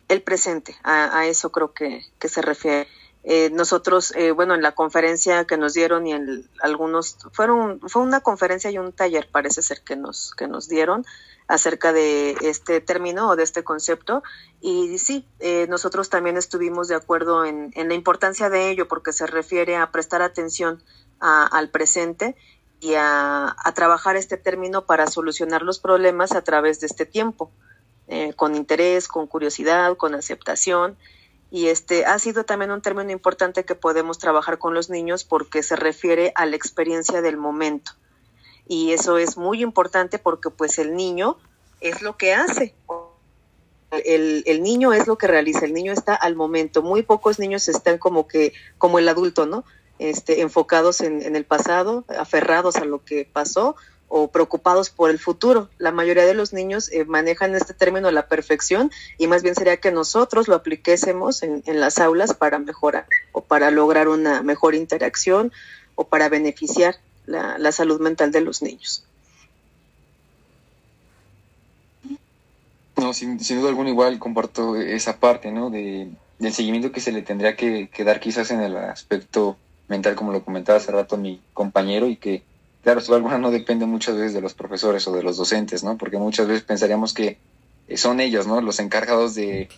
el 0.08 0.22
presente, 0.22 0.76
a, 0.84 1.18
a, 1.18 1.28
eso 1.28 1.52
creo 1.52 1.74
que, 1.74 2.04
que 2.20 2.30
se 2.30 2.42
refiere. 2.42 2.88
Eh, 3.24 3.50
nosotros, 3.52 4.14
eh, 4.16 4.32
bueno, 4.32 4.56
en 4.56 4.62
la 4.62 4.72
conferencia 4.72 5.46
que 5.46 5.58
nos 5.58 5.74
dieron 5.74 6.08
y 6.08 6.14
en 6.14 6.50
algunos, 6.62 7.18
fueron, 7.34 7.82
fue 7.82 8.02
una 8.02 8.22
conferencia 8.22 8.72
y 8.72 8.78
un 8.78 8.94
taller, 8.94 9.28
parece 9.30 9.62
ser 9.62 9.82
que 9.82 9.98
nos, 9.98 10.34
que 10.36 10.48
nos 10.48 10.70
dieron 10.70 11.06
acerca 11.48 11.92
de 11.92 12.38
este 12.42 12.80
término 12.80 13.28
o 13.30 13.36
de 13.36 13.44
este 13.44 13.64
concepto. 13.64 14.24
Y 14.62 15.00
sí, 15.00 15.28
eh, 15.40 15.68
nosotros 15.68 16.10
también 16.10 16.38
estuvimos 16.38 16.88
de 16.88 16.96
acuerdo 16.96 17.44
en, 17.44 17.72
la 17.76 17.94
importancia 17.94 18.50
de 18.50 18.70
ello 18.70 18.88
porque 18.88 19.12
se 19.12 19.28
refiere 19.28 19.76
a 19.76 19.92
prestar 19.92 20.22
atención 20.22 20.82
a, 21.20 21.46
al 21.46 21.70
presente 21.70 22.38
y 22.80 22.94
a, 22.94 23.54
a, 23.58 23.74
trabajar 23.74 24.16
este 24.16 24.38
término 24.38 24.86
para 24.86 25.08
solucionar 25.08 25.64
los 25.64 25.80
problemas 25.80 26.32
a 26.32 26.44
través 26.44 26.80
de 26.80 26.88
este 26.88 27.06
tiempo, 27.06 27.52
eh, 28.08 28.34
con 28.36 28.56
interés, 28.56 29.10
con 29.10 29.28
curiosidad, 29.28 29.98
con 29.98 30.16
aceptación 30.16 30.98
y 31.52 31.68
este 31.68 32.06
ha 32.06 32.20
sido 32.20 32.44
también 32.44 32.72
un 32.72 32.82
término 32.82 33.12
importante 33.12 33.66
que 33.66 33.76
podemos 33.76 34.20
trabajar 34.20 34.60
con 34.60 34.74
los 34.74 34.90
niños 34.90 35.24
porque 35.24 35.64
se 35.64 35.76
refiere 35.76 36.32
a 36.36 36.46
la 36.46 36.56
experiencia 36.56 37.22
del 37.22 37.38
momento. 37.38 37.94
Y 38.68 38.92
eso 38.92 39.18
es 39.18 39.36
muy 39.36 39.64
importante 39.64 40.20
porque 40.20 40.52
pues 40.52 40.78
el 40.78 40.96
niño 40.96 41.38
es 41.82 42.04
lo 42.04 42.18
que 42.18 42.34
hace. 42.36 42.76
El, 44.06 44.44
el 44.46 44.62
niño 44.62 44.94
es 44.94 45.08
lo 45.08 45.18
que 45.18 45.26
realiza, 45.26 45.66
el 45.66 45.74
niño 45.74 45.92
está 45.92 46.14
al 46.14 46.36
momento. 46.36 46.84
Muy 46.84 47.02
pocos 47.02 47.40
niños 47.40 47.68
están 47.68 47.98
como 47.98 48.28
que, 48.28 48.54
como 48.78 49.00
el 49.00 49.10
adulto, 49.10 49.48
¿no? 49.48 49.66
Este, 49.98 50.42
enfocados 50.42 51.02
en, 51.02 51.24
en 51.24 51.36
el 51.36 51.46
pasado, 51.46 52.06
aferrados 52.20 52.76
a 52.76 52.86
lo 52.86 53.04
que 53.04 53.28
pasó 53.32 53.76
o 54.10 54.28
preocupados 54.28 54.90
por 54.90 55.10
el 55.10 55.20
futuro. 55.20 55.70
La 55.78 55.92
mayoría 55.92 56.26
de 56.26 56.34
los 56.34 56.52
niños 56.52 56.92
eh, 56.92 57.06
manejan 57.06 57.56
este 57.56 57.74
término 57.74 58.10
a 58.10 58.12
la 58.12 58.28
perfección 58.28 58.92
y 59.18 59.28
más 59.28 59.44
bien 59.44 59.56
sería 59.56 59.78
que 59.78 59.92
nosotros 59.92 60.48
lo 60.48 60.56
apliquésemos 60.56 61.44
en, 61.44 61.64
en, 61.66 61.80
las 61.80 62.00
aulas 62.00 62.34
para 62.34 62.60
mejorar 62.60 63.06
o 63.32 63.42
para 63.42 63.72
lograr 63.72 64.08
una 64.08 64.42
mejor 64.42 64.76
interacción 64.76 65.54
o 65.96 66.06
para 66.06 66.28
beneficiar 66.28 66.96
la, 67.26 67.72
salud 67.72 68.02
mental 68.02 68.32
de 68.32 68.42
los 68.42 68.62
niños. 68.62 69.06
No, 72.98 73.14
sin, 73.14 73.40
sin, 73.40 73.60
duda 73.60 73.70
alguna 73.70 73.92
igual 73.92 74.18
comparto 74.20 74.76
esa 74.76 75.20
parte, 75.20 75.52
¿no? 75.52 75.70
De, 75.70 76.10
del 76.40 76.54
seguimiento 76.54 76.92
que 76.92 77.00
se 77.00 77.12
le 77.12 77.22
tendría 77.22 77.56
que 77.56 77.90
dar 78.04 78.20
quizás 78.20 78.50
en 78.52 78.62
el 78.62 78.76
aspecto 78.76 79.58
mental, 79.88 80.16
como 80.16 80.32
lo 80.32 80.44
comentaba 80.44 80.78
hace 80.78 80.92
rato 80.92 81.18
mi 81.18 81.42
compañero, 81.54 82.08
y 82.08 82.16
que 82.16 82.44
claro, 82.84 83.02
sin 83.02 83.14
alguna 83.14 83.38
no 83.38 83.52
depende 83.52 83.86
muchas 83.86 84.16
veces 84.16 84.34
de 84.34 84.42
los 84.42 84.54
profesores 84.54 85.08
o 85.08 85.14
de 85.14 85.24
los 85.24 85.38
docentes, 85.38 85.84
¿no? 85.84 85.98
Porque 85.98 86.18
muchas 86.18 86.48
veces 86.48 86.64
pensaríamos 86.64 87.14
que 87.14 87.38
son 87.96 88.20
ellos, 88.20 88.48
¿no? 88.48 88.62
Los 88.62 88.80
encargados 88.80 89.36
de, 89.36 89.70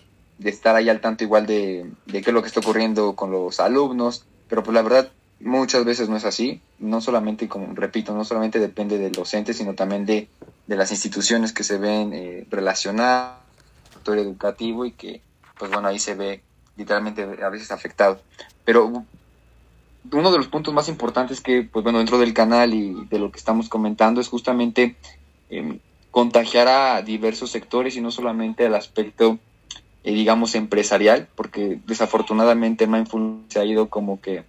estar 0.43 0.75
ahí 0.75 0.89
al 0.89 1.01
tanto 1.01 1.23
igual 1.23 1.45
de, 1.45 1.91
qué 2.07 2.19
es 2.19 2.27
lo 2.27 2.41
que 2.41 2.47
está 2.47 2.59
ocurriendo 2.59 3.15
con 3.15 3.31
los 3.31 3.59
alumnos, 3.59 4.25
pero 4.47 4.63
pues 4.63 4.73
la 4.73 4.81
verdad 4.81 5.11
muchas 5.39 5.85
veces 5.85 6.09
no 6.09 6.17
es 6.17 6.25
así, 6.25 6.61
no 6.79 7.01
solamente, 7.01 7.47
como 7.47 7.73
repito, 7.73 8.13
no 8.13 8.25
solamente 8.25 8.59
depende 8.59 8.97
del 8.97 9.11
docente, 9.11 9.53
sino 9.53 9.75
también 9.75 10.05
de, 10.05 10.27
las 10.67 10.91
instituciones 10.91 11.51
que 11.51 11.63
se 11.63 11.77
ven 11.77 12.13
eh, 12.13 12.47
relacionadas 12.49 13.39
al 14.07 14.19
educativo 14.19 14.85
y 14.85 14.93
que, 14.93 15.21
pues 15.59 15.69
bueno, 15.69 15.87
ahí 15.87 15.99
se 15.99 16.15
ve 16.15 16.41
literalmente 16.77 17.23
a 17.43 17.49
veces 17.49 17.71
afectado. 17.71 18.21
Pero 18.63 19.05
uno 20.11 20.31
de 20.31 20.37
los 20.37 20.47
puntos 20.47 20.73
más 20.73 20.89
importantes 20.89 21.41
que, 21.41 21.63
pues 21.63 21.83
bueno, 21.83 21.99
dentro 21.99 22.17
del 22.17 22.33
canal 22.33 22.73
y 22.73 23.05
de 23.09 23.19
lo 23.19 23.31
que 23.31 23.37
estamos 23.37 23.69
comentando 23.69 24.21
es 24.21 24.27
justamente 24.27 24.95
eh, 25.49 25.79
contagiar 26.09 26.67
a 26.67 27.01
diversos 27.01 27.51
sectores 27.51 27.95
y 27.95 28.01
no 28.01 28.11
solamente 28.11 28.65
al 28.65 28.75
aspecto, 28.75 29.37
eh, 30.03 30.13
digamos, 30.13 30.55
empresarial, 30.55 31.27
porque 31.35 31.79
desafortunadamente 31.85 32.87
Mindfulness 32.87 33.53
se 33.53 33.59
ha 33.59 33.65
ido 33.65 33.89
como 33.89 34.19
que 34.19 34.43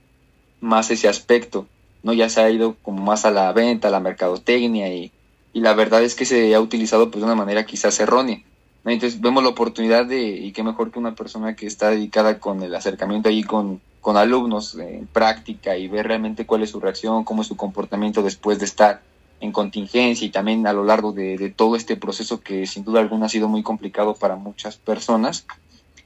más 0.60 0.90
ese 0.90 1.08
aspecto, 1.08 1.66
¿no? 2.02 2.12
Ya 2.12 2.28
se 2.28 2.40
ha 2.40 2.50
ido 2.50 2.76
como 2.82 3.02
más 3.02 3.24
a 3.24 3.30
la 3.30 3.52
venta, 3.52 3.88
a 3.88 3.90
la 3.90 4.00
mercadotecnia 4.00 4.92
y, 4.94 5.12
y 5.52 5.60
la 5.60 5.74
verdad 5.74 6.02
es 6.02 6.14
que 6.14 6.24
se 6.24 6.54
ha 6.54 6.60
utilizado 6.60 7.10
pues 7.10 7.20
de 7.20 7.26
una 7.26 7.36
manera 7.36 7.66
quizás 7.66 8.00
errónea. 8.00 8.42
Entonces 8.84 9.20
vemos 9.20 9.42
la 9.42 9.50
oportunidad 9.50 10.06
de, 10.06 10.22
y 10.22 10.52
qué 10.52 10.62
mejor 10.62 10.90
que 10.90 10.98
una 10.98 11.14
persona 11.14 11.54
que 11.54 11.66
está 11.66 11.90
dedicada 11.90 12.40
con 12.40 12.62
el 12.62 12.74
acercamiento 12.74 13.28
allí 13.28 13.44
con 13.44 13.80
con 14.02 14.16
alumnos 14.16 14.74
en 14.74 15.06
práctica 15.06 15.76
y 15.78 15.86
ver 15.86 16.08
realmente 16.08 16.44
cuál 16.44 16.64
es 16.64 16.70
su 16.70 16.80
reacción, 16.80 17.22
cómo 17.22 17.42
es 17.42 17.48
su 17.48 17.56
comportamiento 17.56 18.22
después 18.22 18.58
de 18.58 18.64
estar 18.64 19.00
en 19.40 19.52
contingencia 19.52 20.26
y 20.26 20.30
también 20.30 20.66
a 20.66 20.72
lo 20.72 20.84
largo 20.84 21.12
de, 21.12 21.38
de 21.38 21.50
todo 21.50 21.76
este 21.76 21.96
proceso 21.96 22.40
que 22.40 22.66
sin 22.66 22.84
duda 22.84 22.98
alguna 22.98 23.26
ha 23.26 23.28
sido 23.28 23.48
muy 23.48 23.62
complicado 23.62 24.14
para 24.14 24.34
muchas 24.34 24.76
personas, 24.76 25.46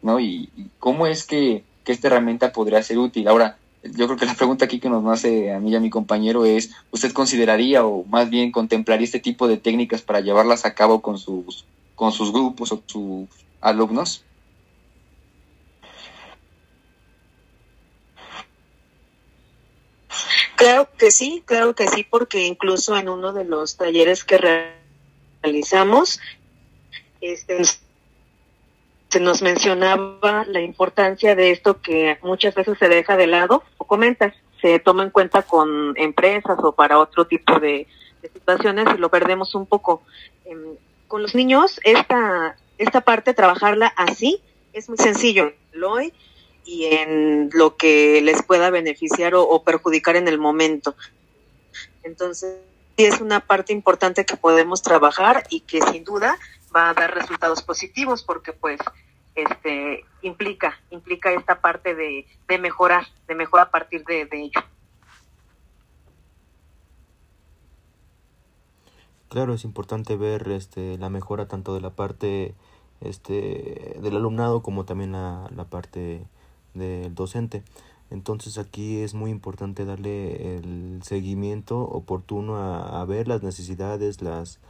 ¿no? 0.03 0.21
Y, 0.21 0.51
y 0.57 0.69
cómo 0.79 1.07
es 1.07 1.25
que, 1.25 1.65
que, 1.85 1.93
esta 1.93 2.09
herramienta 2.09 2.53
podría 2.53 2.83
ser 2.83 2.99
útil. 2.99 3.29
Ahora, 3.29 3.57
yo 3.83 4.07
creo 4.07 4.19
que 4.19 4.27
la 4.27 4.35
pregunta 4.35 4.67
aquí 4.67 4.79
que 4.79 4.91
nos 4.91 5.07
hace 5.07 5.55
a 5.55 5.59
mí 5.59 5.71
y 5.71 5.77
a 5.77 5.81
mi 5.81 5.89
compañero 5.89 6.45
es, 6.45 6.73
¿usted 6.91 7.13
consideraría 7.13 7.87
o 7.87 8.05
más 8.05 8.29
bien 8.29 8.53
contemplaría 8.53 9.07
este 9.07 9.21
tipo 9.21 9.49
de 9.49 9.57
técnicas 9.57 10.03
para 10.03 10.21
llevarlas 10.21 10.67
a 10.67 10.75
cabo 10.75 11.01
con 11.01 11.17
sus, 11.17 11.65
con 11.97 12.13
sus 12.13 12.33
grupos 12.33 12.71
o 12.71 12.83
sus 12.87 13.29
alumnos? 13.61 14.25
Claro 20.55 20.89
que 20.97 21.11
sí, 21.11 21.43
claro 21.45 21.75
que 21.75 21.87
sí, 21.89 22.07
porque 22.09 22.47
incluso 22.47 22.97
en 22.97 23.09
uno 23.09 23.33
de 23.33 23.45
los 23.45 23.77
talleres 23.77 24.25
que 24.25 24.71
realizamos, 25.43 26.19
este, 27.21 27.63
se 29.09 29.21
nos 29.21 29.43
mencionaba 29.43 30.45
la 30.47 30.61
importancia 30.63 31.35
de 31.35 31.51
esto 31.51 31.81
que 31.83 32.19
muchas 32.23 32.55
veces 32.55 32.79
se 32.79 32.89
deja 32.89 33.17
de 33.17 33.27
lado 33.27 33.65
o 33.77 33.85
comentas, 33.85 34.35
se 34.61 34.79
toma 34.79 35.03
en 35.03 35.11
cuenta 35.11 35.43
con 35.43 35.95
empresas 35.97 36.59
o 36.63 36.73
para 36.73 36.99
otro 36.99 37.27
tipo 37.27 37.61
de, 37.61 37.87
de 38.23 38.29
situaciones 38.31 38.87
y 38.95 38.99
lo 38.99 39.11
perdemos 39.11 39.55
un 39.55 39.67
poco. 39.67 40.03
Con 41.09 41.23
los 41.23 41.35
niños, 41.35 41.81
esta, 41.85 42.57
esta 42.79 43.01
parte, 43.01 43.35
trabajarla 43.35 43.87
así, 43.97 44.41
es 44.73 44.89
muy 44.89 44.99
sencillo. 44.99 45.53
Y 46.65 46.87
en 46.87 47.51
lo 47.53 47.77
que 47.77 48.21
les 48.23 48.43
pueda 48.43 48.71
beneficiar 48.71 49.35
o, 49.35 49.43
o 49.43 49.63
perjudicar 49.63 50.17
en 50.17 50.27
el 50.27 50.39
momento. 50.39 50.97
Entonces, 52.03 52.59
sí 52.97 53.05
es 53.05 53.21
una 53.21 53.41
parte 53.41 53.73
importante 53.73 54.25
que 54.25 54.37
podemos 54.37 54.83
trabajar 54.83 55.45
y 55.51 55.61
que 55.61 55.81
sin 55.83 56.05
duda 56.05 56.39
va 56.75 56.91
a 56.91 56.95
dar 56.95 57.15
resultados 57.15 57.63
positivos 57.63 58.23
porque 58.23 58.53
pues 58.53 58.81
este 59.35 60.05
implica 60.23 60.81
implica 60.91 61.33
esta 61.33 61.61
parte 61.61 61.95
de, 61.95 62.27
de 62.49 62.59
mejorar 62.59 63.07
de 63.29 63.35
mejorar 63.35 63.67
a 63.67 63.71
partir 63.71 64.05
de, 64.05 64.25
de, 64.25 64.45
ello 64.45 64.61
claro 69.29 69.55
es 69.55 69.65
importante 69.65 70.17
ver 70.17 70.49
este 70.51 70.99
la 70.99 71.11
mejora 71.11 71.49
tanto 71.49 71.75
de 71.75 71.81
la 71.81 71.91
parte 71.91 72.55
este 73.01 73.99
del 74.01 74.17
alumnado 74.17 74.63
como 74.63 74.85
también 74.85 75.13
la, 75.13 75.51
la 75.55 75.65
parte 75.65 76.27
del 76.75 77.15
docente. 77.15 77.63
Entonces 78.11 78.57
aquí 78.59 78.99
es 78.99 79.15
muy 79.15 79.31
importante 79.31 79.85
darle 79.85 80.57
el 80.57 81.01
seguimiento 81.03 81.81
oportuno 81.81 82.57
a, 82.57 83.01
a 83.01 83.05
ver 83.05 83.27
las 83.27 83.43
necesidades, 83.43 84.23
las, 84.23 84.61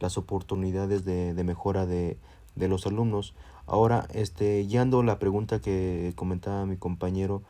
las 0.00 0.16
oportunidades 0.16 1.04
de, 1.04 1.34
de 1.34 1.44
mejora 1.44 1.84
de, 1.84 2.16
de, 2.54 2.68
los 2.68 2.86
alumnos. 2.86 3.34
Ahora, 3.66 4.06
este, 4.14 4.62
guiando 4.62 5.02
la 5.02 5.18
pregunta 5.18 5.60
que 5.60 6.14
comentaba 6.16 6.64
mi 6.64 6.76
compañero, 6.78 7.42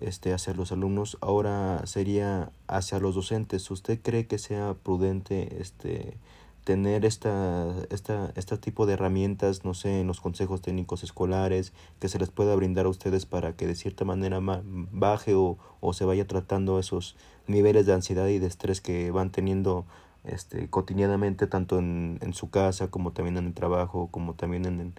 este, 0.00 0.32
hacia 0.32 0.54
los 0.54 0.72
alumnos, 0.72 1.18
ahora 1.20 1.82
sería 1.86 2.50
hacia 2.66 2.98
los 2.98 3.14
docentes. 3.14 3.70
¿Usted 3.70 4.00
cree 4.02 4.26
que 4.26 4.38
sea 4.38 4.74
prudente 4.82 5.60
este, 5.60 6.16
tener 6.64 7.04
esta, 7.04 7.74
esta, 7.90 8.32
este 8.36 8.56
tipo 8.56 8.86
de 8.86 8.94
herramientas, 8.94 9.64
no 9.64 9.74
sé, 9.74 10.00
en 10.00 10.06
los 10.06 10.20
consejos 10.20 10.62
técnicos 10.62 11.04
escolares, 11.04 11.72
que 12.00 12.08
se 12.08 12.18
les 12.18 12.30
pueda 12.30 12.56
brindar 12.56 12.86
a 12.86 12.88
ustedes 12.88 13.26
para 13.26 13.54
que 13.54 13.66
de 13.66 13.74
cierta 13.74 14.04
manera 14.04 14.40
baje 14.42 15.34
o, 15.34 15.58
o 15.80 15.92
se 15.92 16.04
vaya 16.04 16.26
tratando 16.26 16.78
esos 16.78 17.16
niveles 17.46 17.86
de 17.86 17.92
ansiedad 17.92 18.26
y 18.28 18.38
de 18.38 18.46
estrés 18.46 18.80
que 18.80 19.10
van 19.10 19.30
teniendo 19.30 19.84
este, 20.24 20.68
cotidianamente, 20.70 21.46
tanto 21.46 21.78
en, 21.78 22.18
en 22.22 22.32
su 22.32 22.48
casa 22.48 22.88
como 22.88 23.12
también 23.12 23.36
en 23.36 23.46
el 23.46 23.54
trabajo, 23.54 24.08
como 24.10 24.32
también 24.32 24.64
en, 24.64 24.94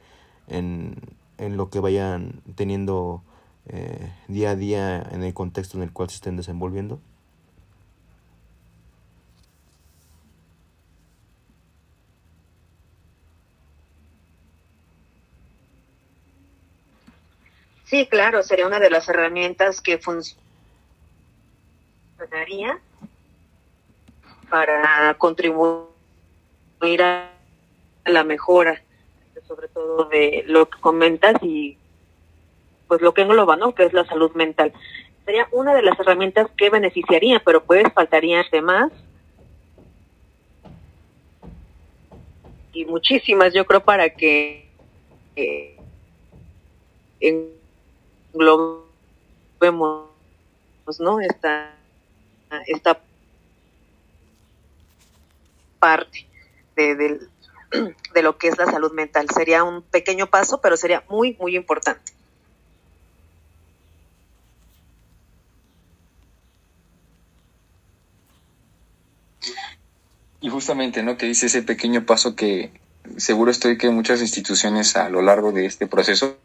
en, 0.47 0.95
en 1.39 1.57
lo 1.57 1.71
que 1.71 1.79
vayan 1.79 2.41
teniendo 2.53 3.23
eh, 3.67 4.11
día 4.27 4.51
a 4.51 4.55
día 4.55 5.01
en 5.11 5.23
el 5.23 5.33
contexto 5.33 5.77
en 5.77 5.83
el 5.83 5.91
cual 5.91 6.09
se 6.09 6.15
estén 6.15 6.37
desenvolviendo? 6.37 6.99
Sí, 17.85 18.07
claro, 18.07 18.43
sería 18.43 18.65
una 18.65 18.79
de 18.79 18.89
las 18.89 19.07
herramientas 19.09 19.79
que 19.79 19.99
funcionaría 19.99 22.79
para 24.49 25.13
contribuir 25.17 25.87
a 27.01 27.29
la 28.05 28.23
mejora, 28.23 28.81
sobre 29.47 29.67
todo 29.67 30.05
de 30.05 30.43
lo 30.47 30.67
que 30.67 30.81
comentas 30.81 31.35
y 31.43 31.77
pues 32.87 33.01
lo 33.01 33.13
que 33.13 33.21
engloba, 33.21 33.55
¿no? 33.55 33.73
Que 33.73 33.83
es 33.85 33.93
la 33.93 34.05
salud 34.05 34.31
mental. 34.33 34.73
Sería 35.25 35.47
una 35.51 35.73
de 35.73 35.81
las 35.81 35.99
herramientas 35.99 36.47
que 36.55 36.69
beneficiaría, 36.69 37.41
pero 37.43 37.63
pues 37.63 37.85
faltarían 37.93 38.45
demás. 38.51 38.91
Y 42.73 42.85
muchísimas, 42.85 43.53
yo 43.53 43.65
creo, 43.65 43.83
para 43.83 44.09
que 44.09 44.69
eh, 45.35 45.77
englobemos, 48.33 48.85
¿no? 50.99 51.19
Esta, 51.21 51.73
esta 52.67 52.99
parte 55.79 56.27
de, 56.75 56.95
de, 56.95 57.19
de 58.13 58.21
lo 58.21 58.37
que 58.37 58.49
es 58.49 58.57
la 58.57 58.65
salud 58.65 58.91
mental. 58.91 59.27
Sería 59.29 59.63
un 59.63 59.81
pequeño 59.81 60.27
paso, 60.27 60.61
pero 60.61 60.77
sería 60.77 61.03
muy, 61.09 61.35
muy 61.39 61.55
importante. 61.55 62.13
Y 70.45 70.49
justamente, 70.49 71.01
¿no? 71.01 71.17
Que 71.17 71.25
dice 71.25 71.47
ese 71.47 71.63
pequeño 71.63 72.05
paso 72.05 72.35
que 72.35 72.69
seguro 73.17 73.49
estoy 73.49 73.79
que 73.79 73.89
muchas 73.89 74.21
instituciones 74.21 74.95
a 74.95 75.09
lo 75.09 75.23
largo 75.23 75.51
de 75.51 75.65
este 75.65 75.87
proceso 75.87 76.37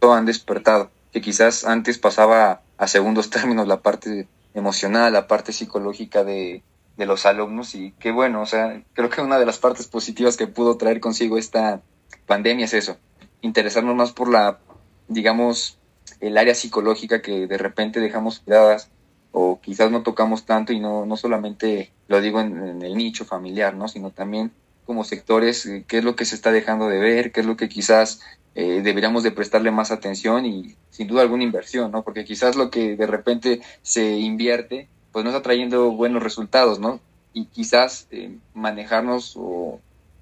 han 0.00 0.26
despertado, 0.26 0.90
que 1.12 1.20
quizás 1.20 1.64
antes 1.64 1.96
pasaba 1.96 2.62
a 2.76 2.88
segundos 2.88 3.30
términos 3.36 3.68
la 3.68 3.82
parte 3.82 4.26
emocional, 4.52 5.12
la 5.12 5.28
parte 5.28 5.52
psicológica 5.52 6.24
de, 6.24 6.64
de 6.96 7.06
los 7.06 7.24
alumnos 7.24 7.76
y 7.76 7.94
qué 8.00 8.10
bueno, 8.10 8.42
o 8.42 8.46
sea, 8.46 8.82
creo 8.94 9.10
que 9.10 9.20
una 9.20 9.38
de 9.38 9.46
las 9.46 9.58
partes 9.58 9.86
positivas 9.86 10.36
que 10.36 10.48
pudo 10.48 10.76
traer 10.76 10.98
consigo 10.98 11.38
esta 11.38 11.82
pandemia 12.26 12.64
es 12.64 12.74
eso, 12.74 12.96
interesarnos 13.42 13.94
más 13.94 14.10
por 14.10 14.28
la, 14.28 14.58
digamos, 15.06 15.78
el 16.18 16.36
área 16.36 16.56
psicológica 16.56 17.22
que 17.22 17.46
de 17.46 17.58
repente 17.58 18.00
dejamos 18.00 18.40
cuidadas 18.40 18.90
o 19.38 19.60
quizás 19.60 19.90
no 19.90 20.02
tocamos 20.02 20.46
tanto 20.46 20.72
y 20.72 20.80
no, 20.80 21.04
no 21.04 21.18
solamente 21.18 21.92
lo 22.08 22.22
digo 22.22 22.40
en, 22.40 22.80
el 22.82 22.96
nicho 22.96 23.26
familiar, 23.26 23.74
¿no? 23.74 23.86
sino 23.86 24.10
también 24.10 24.50
como 24.86 25.04
sectores, 25.04 25.66
eh, 25.66 25.84
qué 25.86 25.98
es 25.98 26.04
lo 26.04 26.16
que 26.16 26.24
se 26.24 26.34
está 26.34 26.52
dejando 26.52 26.88
de 26.88 26.98
ver, 26.98 27.32
qué 27.32 27.40
es 27.40 27.46
lo 27.46 27.54
que 27.54 27.68
quizás 27.68 28.22
eh, 28.54 28.80
deberíamos 28.82 29.22
de 29.24 29.32
prestarle 29.32 29.70
más 29.70 29.90
atención 29.90 30.46
y 30.46 30.76
sin 30.88 31.06
duda 31.06 31.20
alguna 31.20 31.44
inversión, 31.44 31.92
¿no? 31.92 32.02
Porque 32.02 32.24
quizás 32.24 32.56
lo 32.56 32.70
que 32.70 32.96
de 32.96 33.06
repente 33.06 33.60
se 33.82 34.16
invierte, 34.16 34.88
pues 35.12 35.22
no 35.22 35.30
está 35.30 35.42
trayendo 35.42 35.90
buenos 35.90 36.22
resultados, 36.22 36.80
¿no? 36.80 36.98
Y 37.34 37.44
quizás 37.44 38.06
eh, 38.12 38.38
manejarnos 38.54 39.34
o 39.36 39.80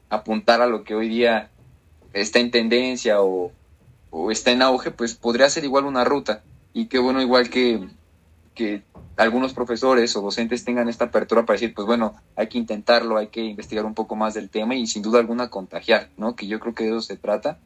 apuntar 0.09 0.61
a 0.61 0.67
lo 0.67 0.83
que 0.83 0.97
hoy 0.97 1.09
día 1.09 1.51
está 2.15 2.41
en 2.41 2.51
tendencia 2.51 3.23
o, 3.23 3.53
o 4.11 4.33
está 4.33 4.51
en 4.51 4.63
auge, 4.63 4.91
pues 4.91 5.15
podría 5.15 5.49
ser 5.51 5.63
igual 5.63 5.85
una 5.85 6.03
ruta. 6.03 6.43
Y 6.73 6.87
qué 6.87 6.99
bueno 6.99 7.23
igual 7.23 7.49
que, 7.49 7.87
que 8.55 8.83
algunos 9.17 9.53
profesores 9.53 10.15
o 10.17 10.23
docentes 10.23 10.65
tengan 10.65 10.89
esta 10.89 11.07
apertura 11.07 11.45
para 11.45 11.55
decir, 11.55 11.75
pues 11.75 11.87
bueno, 11.87 12.15
hay 12.37 12.49
que 12.49 12.59
intentarlo, 12.59 13.17
hay 13.17 13.29
que 13.29 13.41
investigar 13.41 13.85
un 13.85 13.95
poco 13.95 14.17
más 14.17 14.35
del 14.35 14.51
tema 14.51 14.75
y 14.75 14.87
sin 14.87 15.03
duda 15.03 15.19
alguna 15.19 15.51
contagiar, 15.51 16.09
¿no? 16.17 16.35
Que 16.37 16.47
yo 16.47 16.61
creo 16.61 16.75
que 16.75 16.85
de 16.85 16.91
eso 16.91 17.01
se 17.01 17.17
trata. 17.17 17.59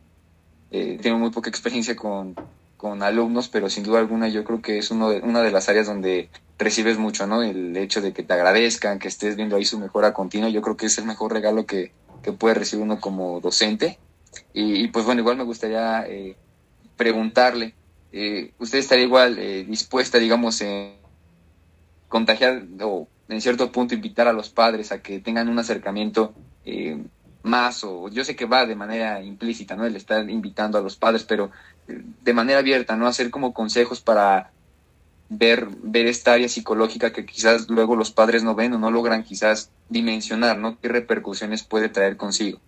Eh, 0.70 0.98
tengo 1.00 1.18
muy 1.18 1.30
poca 1.30 1.48
experiencia 1.48 1.96
con, 1.96 2.34
con, 2.76 3.02
alumnos, 3.02 3.48
pero 3.48 3.70
sin 3.70 3.84
duda 3.84 4.00
alguna 4.00 4.28
yo 4.28 4.44
creo 4.44 4.60
que 4.60 4.78
es 4.78 4.90
uno 4.90 5.10
de, 5.10 5.20
una 5.20 5.42
de 5.42 5.50
las 5.50 5.68
áreas 5.68 5.86
donde 5.86 6.28
recibes 6.58 6.98
mucho, 6.98 7.26
¿no? 7.26 7.42
El 7.42 7.76
hecho 7.76 8.00
de 8.00 8.12
que 8.12 8.22
te 8.22 8.34
agradezcan, 8.34 8.98
que 8.98 9.08
estés 9.08 9.36
viendo 9.36 9.56
ahí 9.56 9.64
su 9.64 9.78
mejora 9.78 10.12
continua, 10.12 10.50
yo 10.50 10.60
creo 10.60 10.76
que 10.76 10.86
es 10.86 10.98
el 10.98 11.06
mejor 11.06 11.32
regalo 11.32 11.64
que, 11.64 11.92
que 12.22 12.32
puede 12.32 12.54
recibir 12.54 12.84
uno 12.84 13.00
como 13.00 13.40
docente. 13.40 13.98
Y, 14.52 14.88
pues 14.88 15.04
bueno, 15.04 15.20
igual 15.20 15.36
me 15.36 15.44
gustaría 15.44 16.04
eh, 16.06 16.36
preguntarle, 16.96 17.74
eh, 18.12 18.52
¿usted 18.58 18.78
estaría 18.78 19.04
igual 19.04 19.38
eh, 19.38 19.64
dispuesta, 19.64 20.18
digamos, 20.18 20.60
en 20.60 20.94
contagiar 22.08 22.64
o 22.80 23.06
en 23.28 23.40
cierto 23.40 23.70
punto 23.70 23.94
invitar 23.94 24.28
a 24.28 24.32
los 24.32 24.48
padres 24.48 24.92
a 24.92 25.02
que 25.02 25.20
tengan 25.20 25.48
un 25.48 25.58
acercamiento 25.58 26.34
eh, 26.64 26.98
más 27.42 27.84
o 27.84 28.08
yo 28.08 28.24
sé 28.24 28.36
que 28.36 28.46
va 28.46 28.66
de 28.66 28.74
manera 28.74 29.22
implícita, 29.22 29.76
¿no? 29.76 29.84
El 29.84 29.96
estar 29.96 30.28
invitando 30.28 30.78
a 30.78 30.82
los 30.82 30.96
padres, 30.96 31.24
pero 31.24 31.50
eh, 31.86 32.02
de 32.22 32.32
manera 32.32 32.58
abierta, 32.60 32.96
¿no? 32.96 33.06
Hacer 33.06 33.30
como 33.30 33.52
consejos 33.52 34.00
para 34.00 34.50
ver, 35.28 35.68
ver 35.82 36.06
esta 36.06 36.32
área 36.32 36.48
psicológica 36.48 37.12
que 37.12 37.26
quizás 37.26 37.68
luego 37.68 37.96
los 37.96 38.10
padres 38.10 38.42
no 38.42 38.54
ven 38.54 38.74
o 38.74 38.78
no 38.78 38.90
logran 38.90 39.22
quizás 39.22 39.70
dimensionar, 39.88 40.58
¿no? 40.58 40.78
¿Qué 40.80 40.88
repercusiones 40.88 41.62
puede 41.64 41.88
traer 41.88 42.16
consigo? 42.16 42.60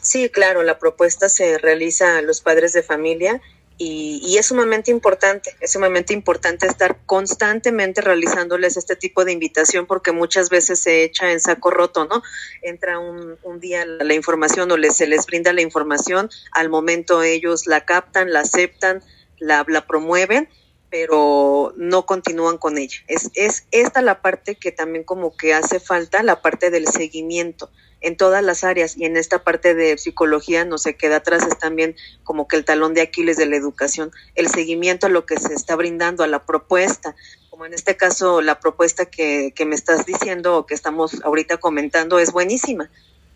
Sí, 0.00 0.28
claro, 0.30 0.62
la 0.62 0.78
propuesta 0.78 1.28
se 1.28 1.58
realiza 1.58 2.18
a 2.18 2.22
los 2.22 2.40
padres 2.40 2.72
de 2.72 2.82
familia 2.82 3.40
y, 3.80 4.36
es 4.38 4.46
sumamente 4.46 4.90
importante, 4.90 5.54
es 5.60 5.72
sumamente 5.72 6.12
importante 6.12 6.66
estar 6.66 6.98
constantemente 7.06 8.00
realizándoles 8.00 8.76
este 8.76 8.96
tipo 8.96 9.24
de 9.24 9.32
invitación 9.32 9.86
porque 9.86 10.10
muchas 10.10 10.50
veces 10.50 10.80
se 10.80 11.04
echa 11.04 11.30
en 11.30 11.38
saco 11.38 11.70
roto, 11.70 12.04
¿no? 12.06 12.22
Entra 12.62 12.98
un, 12.98 13.38
un 13.44 13.60
día 13.60 13.86
la, 13.86 14.14
información 14.14 14.70
o 14.72 14.76
les, 14.76 14.96
se 14.96 15.06
les 15.06 15.26
brinda 15.26 15.52
la 15.52 15.62
información, 15.62 16.28
al 16.52 16.68
momento 16.68 17.22
ellos 17.22 17.68
la 17.68 17.84
captan, 17.84 18.32
la 18.32 18.40
aceptan, 18.40 19.02
la, 19.38 19.64
la 19.68 19.86
promueven 19.86 20.48
pero 20.90 21.74
no 21.76 22.06
continúan 22.06 22.56
con 22.56 22.78
ella. 22.78 22.96
Es, 23.08 23.30
es 23.34 23.66
esta 23.72 24.00
la 24.00 24.22
parte 24.22 24.54
que 24.54 24.72
también 24.72 25.04
como 25.04 25.36
que 25.36 25.52
hace 25.52 25.80
falta, 25.80 26.22
la 26.22 26.40
parte 26.40 26.70
del 26.70 26.88
seguimiento 26.88 27.70
en 28.00 28.16
todas 28.16 28.44
las 28.44 28.64
áreas 28.64 28.96
y 28.96 29.04
en 29.04 29.16
esta 29.16 29.42
parte 29.42 29.74
de 29.74 29.98
psicología 29.98 30.64
no 30.64 30.78
se 30.78 30.96
queda 30.96 31.16
atrás, 31.16 31.46
es 31.46 31.58
también 31.58 31.96
como 32.24 32.46
que 32.46 32.56
el 32.56 32.64
talón 32.64 32.94
de 32.94 33.02
Aquiles 33.02 33.36
de 33.36 33.46
la 33.46 33.56
educación, 33.56 34.12
el 34.34 34.48
seguimiento 34.48 35.06
a 35.06 35.10
lo 35.10 35.26
que 35.26 35.38
se 35.38 35.54
está 35.54 35.76
brindando, 35.76 36.22
a 36.22 36.28
la 36.28 36.44
propuesta, 36.44 37.16
como 37.50 37.66
en 37.66 37.74
este 37.74 37.96
caso 37.96 38.40
la 38.40 38.60
propuesta 38.60 39.06
que, 39.06 39.52
que 39.54 39.64
me 39.64 39.74
estás 39.74 40.06
diciendo 40.06 40.56
o 40.56 40.66
que 40.66 40.74
estamos 40.74 41.22
ahorita 41.24 41.56
comentando 41.56 42.18
es 42.18 42.32
buenísima, 42.32 42.90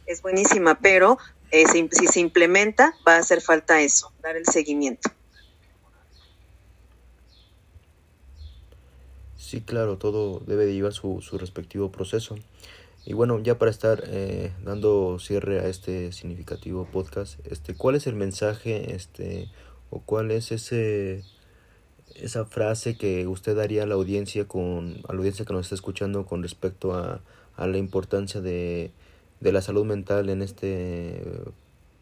es 0.07 0.23
buenísima, 0.23 0.79
pero 0.79 1.19
eh, 1.51 1.67
si, 1.67 1.89
si 1.91 2.07
se 2.07 2.21
implementa 2.21 2.95
va 3.07 3.17
a 3.17 3.19
hacer 3.19 3.41
falta 3.41 3.81
eso, 3.81 4.13
dar 4.23 4.37
el 4.37 4.47
seguimiento. 4.47 5.11
Sí, 9.37 9.61
claro, 9.61 9.99
todo 9.99 10.41
debe 10.47 10.65
de 10.65 10.73
llevar 10.73 10.95
su, 10.95 11.21
su 11.21 11.37
respectivo 11.37 11.93
proceso. 11.93 12.37
Y 13.05 13.15
bueno, 13.15 13.41
ya 13.41 13.59
para 13.59 13.71
estar 13.71 14.05
eh, 14.07 14.53
dando 14.65 15.19
cierre 15.19 15.61
a 15.61 15.69
este 15.69 16.13
significativo 16.13 16.87
podcast, 16.91 17.45
este, 17.47 17.75
¿cuál 17.75 17.97
es 17.97 18.07
el 18.07 18.15
mensaje, 18.15 18.95
este, 18.95 19.51
o 19.91 20.01
cuál 20.01 20.31
es 20.31 20.53
ese 20.53 21.25
esa 22.15 22.45
frase 22.45 22.97
que 22.99 23.27
usted 23.27 23.57
daría 23.57 23.85
a 23.85 23.87
la 23.87 23.95
audiencia 23.95 24.47
con 24.47 25.01
a 25.09 25.13
la 25.13 25.19
audiencia 25.19 25.47
que 25.47 25.55
nos 25.55 25.67
está 25.67 25.75
escuchando 25.75 26.27
con 26.27 26.43
respecto 26.43 26.93
a, 26.93 27.23
a 27.57 27.67
la 27.67 27.79
importancia 27.79 28.41
de, 28.43 28.93
de 29.41 29.53
la 29.53 29.63
salud 29.63 29.85
mental 29.85 30.29
en 30.29 30.43
este 30.43 31.23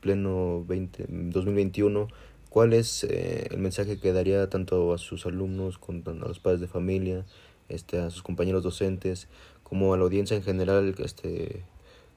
pleno 0.01 0.65
20, 0.67 1.07
2021? 1.09 2.09
¿Cuál 2.49 2.73
es 2.73 3.05
eh, 3.05 3.49
el 3.51 3.59
mensaje 3.59 3.99
que 4.01 4.13
daría 4.13 4.49
tanto 4.51 4.93
a 4.93 4.99
sus 4.99 5.27
alumnos, 5.27 5.79
con, 5.79 6.03
a 6.07 6.27
los 6.27 6.41
padres 6.41 6.61
de 6.61 6.67
familia, 6.67 7.25
este, 7.69 7.99
a 7.99 8.11
sus 8.11 8.23
compañeros 8.23 8.63
docentes? 8.63 9.29
como 9.71 9.95
a 9.95 9.97
la 9.97 10.03
audiencia 10.03 10.37
en 10.37 10.43
general 10.43 10.97
este, 10.99 11.63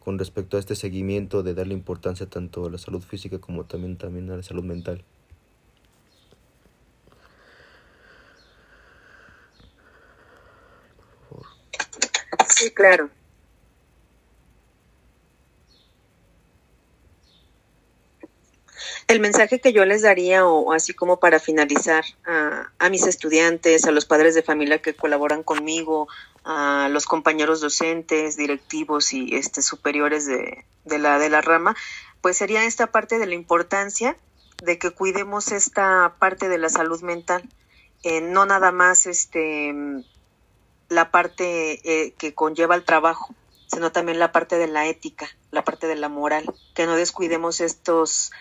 con 0.04 0.18
respecto 0.18 0.58
a 0.58 0.60
este 0.60 0.76
seguimiento 0.76 1.44
de 1.44 1.54
darle 1.54 1.76
importancia 1.76 2.26
tanto 2.26 2.66
a 2.66 2.70
la 2.72 2.80
salud 2.80 3.02
física 3.02 3.40
como 3.40 3.64
también, 3.64 3.96
también 3.96 4.30
a 4.32 4.38
la 4.38 4.44
salud 4.44 4.64
mental. 4.64 5.04
Sí, 12.50 12.72
claro. 12.72 13.10
El 19.08 19.20
mensaje 19.20 19.60
que 19.60 19.74
yo 19.74 19.86
les 19.86 20.02
daría, 20.02 20.46
o 20.46 20.72
así 20.74 20.94
como 20.94 21.20
para 21.20 21.40
finalizar, 21.40 22.04
a, 22.26 22.72
a, 22.80 22.90
mis 22.90 23.06
estudiantes, 23.06 23.86
a 23.86 23.92
los 23.92 24.06
padres 24.06 24.34
de 24.36 24.44
familia 24.44 24.82
que 24.82 24.96
colaboran 24.96 25.44
conmigo, 25.44 26.08
a 26.46 26.88
los 26.92 27.06
compañeros 27.06 27.62
docentes, 27.62 28.38
directivos 28.38 29.14
y 29.14 29.36
este, 29.36 29.62
superiores 29.62 30.26
de, 30.26 30.66
de, 30.86 31.00
la, 31.00 31.20
de 31.20 31.30
la 31.30 31.42
rama, 31.42 31.76
pues 32.22 32.38
sería 32.38 32.66
esta 32.66 32.88
parte 32.88 33.20
de 33.20 33.26
la 33.26 33.36
importancia 33.36 34.18
de 34.64 34.78
que 34.78 34.92
cuidemos 34.92 35.52
esta 35.52 36.16
parte 36.20 36.48
de 36.48 36.58
la 36.58 36.70
salud 36.70 37.02
mental, 37.02 37.48
eh, 38.04 38.22
no 38.22 38.46
nada 38.46 38.72
más 38.72 39.06
este, 39.06 39.74
la 40.90 41.12
parte 41.12 41.82
eh, 41.84 42.14
que 42.18 42.34
conlleva 42.34 42.76
el 42.76 42.86
trabajo, 42.86 43.36
sino 43.68 43.92
también 43.92 44.20
la 44.20 44.32
parte 44.32 44.58
de 44.58 44.68
la 44.68 44.88
ética, 44.88 45.28
la 45.52 45.64
parte 45.64 45.88
de 45.88 45.96
la 45.96 46.10
moral, 46.10 46.46
que 46.76 46.86
no 46.86 46.96
descuidemos 46.96 47.60
estos 47.60 48.32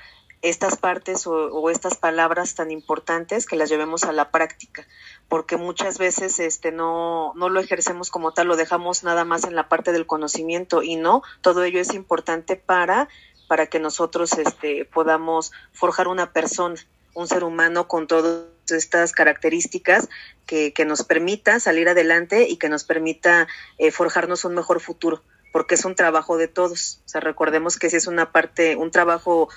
estas 0.42 0.76
partes 0.76 1.26
o, 1.26 1.70
estas 1.70 1.96
palabras 1.96 2.56
tan 2.56 2.72
importantes 2.72 3.46
que 3.46 3.56
las 3.56 3.70
llevemos 3.70 4.02
a 4.02 4.12
la 4.12 4.30
práctica, 4.32 4.86
porque 5.28 5.56
muchas 5.56 5.98
veces 5.98 6.40
este 6.40 6.72
no, 6.72 7.32
no 7.36 7.48
lo 7.48 7.60
ejercemos 7.60 8.10
como 8.10 8.32
tal, 8.32 8.48
lo 8.48 8.56
dejamos 8.56 9.04
nada 9.04 9.24
más 9.24 9.44
en 9.44 9.54
la 9.54 9.68
parte 9.68 9.92
del 9.92 10.06
conocimiento 10.06 10.82
y 10.82 10.96
no, 10.96 11.22
todo 11.40 11.62
ello 11.62 11.80
es 11.80 11.94
importante 11.94 12.56
para, 12.56 13.08
para 13.46 13.68
que 13.68 13.78
nosotros 13.78 14.32
este, 14.32 14.84
podamos 14.84 15.52
forjar 15.72 16.08
una 16.08 16.32
persona, 16.32 16.74
un 17.14 17.28
ser 17.28 17.44
humano 17.44 17.86
con 17.86 18.08
todas 18.08 18.46
estas 18.68 19.12
características 19.12 20.08
que, 20.46 20.72
que 20.72 20.84
nos 20.84 21.04
permita 21.04 21.60
salir 21.60 21.88
adelante 21.88 22.48
y 22.48 22.56
que 22.56 22.68
nos 22.68 22.82
permita 22.82 23.46
eh, 23.78 23.92
forjarnos 23.92 24.44
un 24.44 24.54
mejor 24.54 24.80
futuro 24.80 25.22
porque 25.52 25.74
es 25.74 25.84
un 25.84 25.94
trabajo 25.94 26.38
de 26.38 26.48
todos. 26.48 27.02
O 27.04 27.08
sea, 27.10 27.20
recordemos 27.20 27.78
que 27.78 27.90
si 27.90 27.96
es 27.96 28.06
una 28.06 28.32
parte, 28.32 28.74
un 28.74 28.90
trabajo 28.90 29.50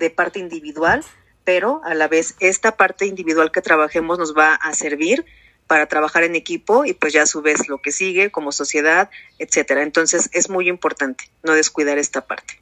de 0.00 0.10
parte 0.10 0.40
individual, 0.40 1.04
pero 1.44 1.80
a 1.84 1.94
la 1.94 2.08
vez 2.08 2.34
esta 2.40 2.76
parte 2.76 3.06
individual 3.06 3.52
que 3.52 3.60
trabajemos 3.60 4.18
nos 4.18 4.36
va 4.36 4.54
a 4.54 4.74
servir 4.74 5.24
para 5.66 5.86
trabajar 5.86 6.24
en 6.24 6.34
equipo 6.34 6.84
y 6.84 6.94
pues 6.94 7.12
ya 7.12 7.22
a 7.22 7.26
su 7.26 7.42
vez 7.42 7.68
lo 7.68 7.78
que 7.78 7.92
sigue 7.92 8.32
como 8.32 8.50
sociedad, 8.50 9.10
etcétera. 9.38 9.82
Entonces 9.82 10.28
es 10.32 10.50
muy 10.50 10.68
importante 10.68 11.30
no 11.44 11.52
descuidar 11.52 11.98
esta 11.98 12.26
parte. 12.26 12.60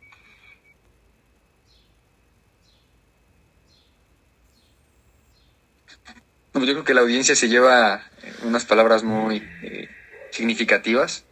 Yo 6.55 6.61
creo 6.61 6.85
que 6.85 6.93
la 6.93 7.03
audiencia 7.03 7.37
se 7.37 7.49
lleva 7.49 8.03
unas 8.43 8.65
palabras 8.65 9.05
muy 9.05 9.37
eh, 9.63 9.89
significativas, 10.33 11.25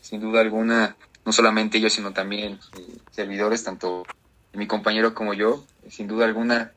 sin 0.00 0.20
duda 0.20 0.40
alguna, 0.40 0.96
no 1.26 1.32
solamente 1.32 1.76
ellos, 1.76 1.92
sino 1.92 2.14
también 2.14 2.58
eh, 2.78 2.96
servidores, 3.10 3.62
tanto 3.62 4.04
mi 4.52 4.66
compañero 4.66 5.14
como 5.14 5.34
yo, 5.34 5.64
sin 5.88 6.08
duda 6.08 6.26
alguna, 6.26 6.72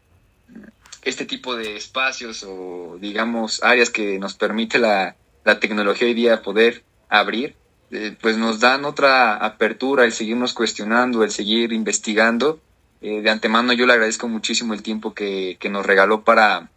este 1.04 1.26
tipo 1.26 1.56
de 1.56 1.76
espacios 1.76 2.44
o, 2.48 2.98
digamos, 3.00 3.64
áreas 3.64 3.90
que 3.90 4.20
nos 4.20 4.34
permite 4.36 4.80
la, 4.80 5.16
la 5.44 5.60
tecnología 5.60 6.08
hoy 6.08 6.14
día 6.14 6.42
poder 6.42 6.84
abrir, 7.10 7.56
eh, 7.92 8.16
pues 8.20 8.38
nos 8.38 8.60
dan 8.60 8.86
otra 8.86 9.36
apertura, 9.36 10.06
el 10.06 10.14
seguirnos 10.14 10.54
cuestionando, 10.54 11.24
el 11.24 11.32
seguir 11.32 11.74
investigando. 11.74 12.60
Eh, 13.02 13.22
de 13.22 13.30
antemano 13.30 13.74
yo 13.74 13.86
le 13.86 13.94
agradezco 13.94 14.28
muchísimo 14.28 14.74
el 14.74 14.82
tiempo 14.82 15.14
que, 15.14 15.58
que 15.60 15.70
nos 15.70 15.86
regaló 15.86 16.24
para 16.24 16.70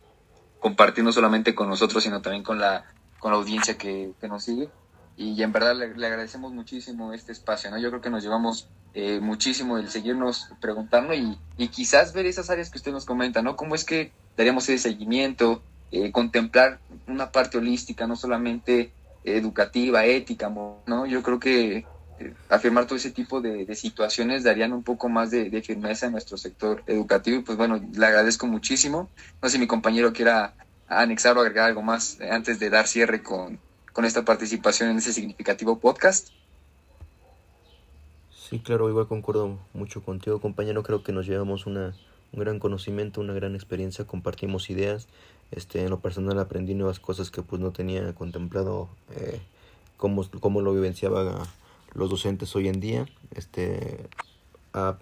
compartir 0.58 1.04
no 1.04 1.12
solamente 1.12 1.54
con 1.54 1.68
nosotros, 1.68 2.02
sino 2.02 2.20
también 2.20 2.42
con 2.42 2.58
la, 2.58 2.84
con 3.18 3.30
la 3.30 3.38
audiencia 3.38 3.78
que, 3.78 4.10
que 4.20 4.28
nos 4.28 4.44
sigue. 4.44 4.68
Y 5.16 5.42
en 5.42 5.52
verdad 5.52 5.74
le, 5.74 5.94
le 5.96 6.06
agradecemos 6.06 6.52
muchísimo 6.52 7.12
este 7.12 7.32
espacio, 7.32 7.70
¿no? 7.70 7.78
Yo 7.78 7.88
creo 7.88 8.02
que 8.02 8.10
nos 8.10 8.22
llevamos 8.22 8.68
eh, 8.98 9.20
muchísimo 9.20 9.76
el 9.76 9.90
seguirnos 9.90 10.48
preguntando 10.58 11.12
y, 11.12 11.38
y, 11.58 11.68
quizás 11.68 12.14
ver 12.14 12.24
esas 12.24 12.48
áreas 12.48 12.70
que 12.70 12.78
usted 12.78 12.92
nos 12.92 13.04
comenta, 13.04 13.42
¿no? 13.42 13.54
¿Cómo 13.54 13.74
es 13.74 13.84
que 13.84 14.10
daríamos 14.38 14.68
ese 14.70 14.90
seguimiento, 14.90 15.62
eh, 15.92 16.10
contemplar 16.12 16.78
una 17.06 17.30
parte 17.30 17.58
holística, 17.58 18.06
no 18.06 18.16
solamente 18.16 18.92
educativa, 19.22 20.06
ética, 20.06 20.48
¿no? 20.48 21.04
Yo 21.04 21.22
creo 21.22 21.38
que 21.38 21.84
eh, 22.18 22.34
afirmar 22.48 22.86
todo 22.86 22.96
ese 22.96 23.10
tipo 23.10 23.42
de, 23.42 23.74
situaciones 23.74 24.44
darían 24.44 24.72
un 24.72 24.82
poco 24.82 25.10
más 25.10 25.30
de, 25.30 25.50
de, 25.50 25.62
firmeza 25.62 26.06
en 26.06 26.12
nuestro 26.12 26.38
sector 26.38 26.82
educativo 26.86 27.38
y 27.38 27.42
pues 27.42 27.58
bueno, 27.58 27.78
le 27.92 28.06
agradezco 28.06 28.46
muchísimo. 28.46 29.10
No 29.42 29.48
sé 29.48 29.54
si 29.54 29.58
mi 29.58 29.66
compañero 29.66 30.14
quiera 30.14 30.54
anexar 30.88 31.36
o 31.36 31.42
agregar 31.42 31.66
algo 31.66 31.82
más 31.82 32.18
antes 32.30 32.58
de 32.58 32.70
dar 32.70 32.86
cierre 32.86 33.22
con, 33.22 33.60
con 33.96 34.04
esta 34.04 34.26
participación 34.26 34.90
en 34.90 34.98
ese 34.98 35.10
significativo 35.14 35.78
podcast. 35.78 36.28
Sí, 38.30 38.58
claro, 38.58 38.90
igual 38.90 39.08
concuerdo 39.08 39.58
mucho 39.72 40.02
contigo, 40.02 40.38
compañero. 40.38 40.82
Creo 40.82 41.02
que 41.02 41.12
nos 41.12 41.26
llevamos 41.26 41.64
una, 41.64 41.94
un 42.34 42.40
gran 42.40 42.58
conocimiento, 42.58 43.22
una 43.22 43.32
gran 43.32 43.54
experiencia, 43.54 44.06
compartimos 44.06 44.68
ideas. 44.68 45.08
Este, 45.50 45.82
en 45.82 45.88
lo 45.88 46.00
personal 46.00 46.38
aprendí 46.38 46.74
nuevas 46.74 47.00
cosas 47.00 47.30
que 47.30 47.40
pues 47.40 47.62
no 47.62 47.72
tenía 47.72 48.14
contemplado 48.14 48.90
eh, 49.16 49.40
cómo, 49.96 50.60
lo 50.60 50.74
vivenciaban 50.74 51.34
los 51.94 52.10
docentes 52.10 52.54
hoy 52.54 52.68
en 52.68 52.80
día. 52.80 53.06
Este, 53.30 54.10
a, 54.74 54.98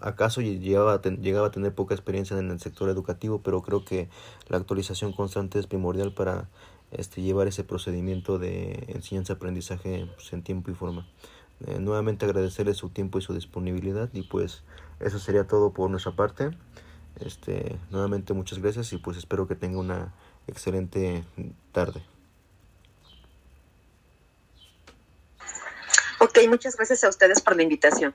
acaso 0.00 0.40
llegaba 0.40 1.02
llegaba 1.02 1.48
a 1.48 1.50
tener 1.50 1.74
poca 1.74 1.94
experiencia 1.94 2.38
en 2.38 2.50
el 2.50 2.58
sector 2.58 2.88
educativo, 2.88 3.42
pero 3.44 3.60
creo 3.60 3.84
que 3.84 4.08
la 4.48 4.56
actualización 4.56 5.12
constante 5.12 5.58
es 5.58 5.66
primordial 5.66 6.12
para 6.12 6.48
este, 6.92 7.22
llevar 7.22 7.46
ese 7.48 7.64
procedimiento 7.64 8.38
de 8.38 8.84
enseñanza-aprendizaje 8.88 10.08
pues, 10.14 10.32
en 10.32 10.42
tiempo 10.42 10.70
y 10.70 10.74
forma. 10.74 11.06
Eh, 11.66 11.78
nuevamente 11.78 12.24
agradecerle 12.24 12.74
su 12.74 12.88
tiempo 12.88 13.18
y 13.18 13.22
su 13.22 13.34
disponibilidad 13.34 14.08
y 14.12 14.22
pues 14.22 14.62
eso 14.98 15.18
sería 15.18 15.46
todo 15.46 15.72
por 15.72 15.90
nuestra 15.90 16.12
parte. 16.12 16.50
Este, 17.20 17.76
nuevamente 17.90 18.32
muchas 18.32 18.60
gracias 18.60 18.92
y 18.92 18.98
pues 18.98 19.16
espero 19.16 19.46
que 19.46 19.54
tenga 19.54 19.78
una 19.78 20.14
excelente 20.46 21.24
tarde. 21.72 22.02
Ok, 26.18 26.38
muchas 26.48 26.76
gracias 26.76 27.02
a 27.04 27.08
ustedes 27.08 27.40
por 27.40 27.56
la 27.56 27.62
invitación. 27.62 28.14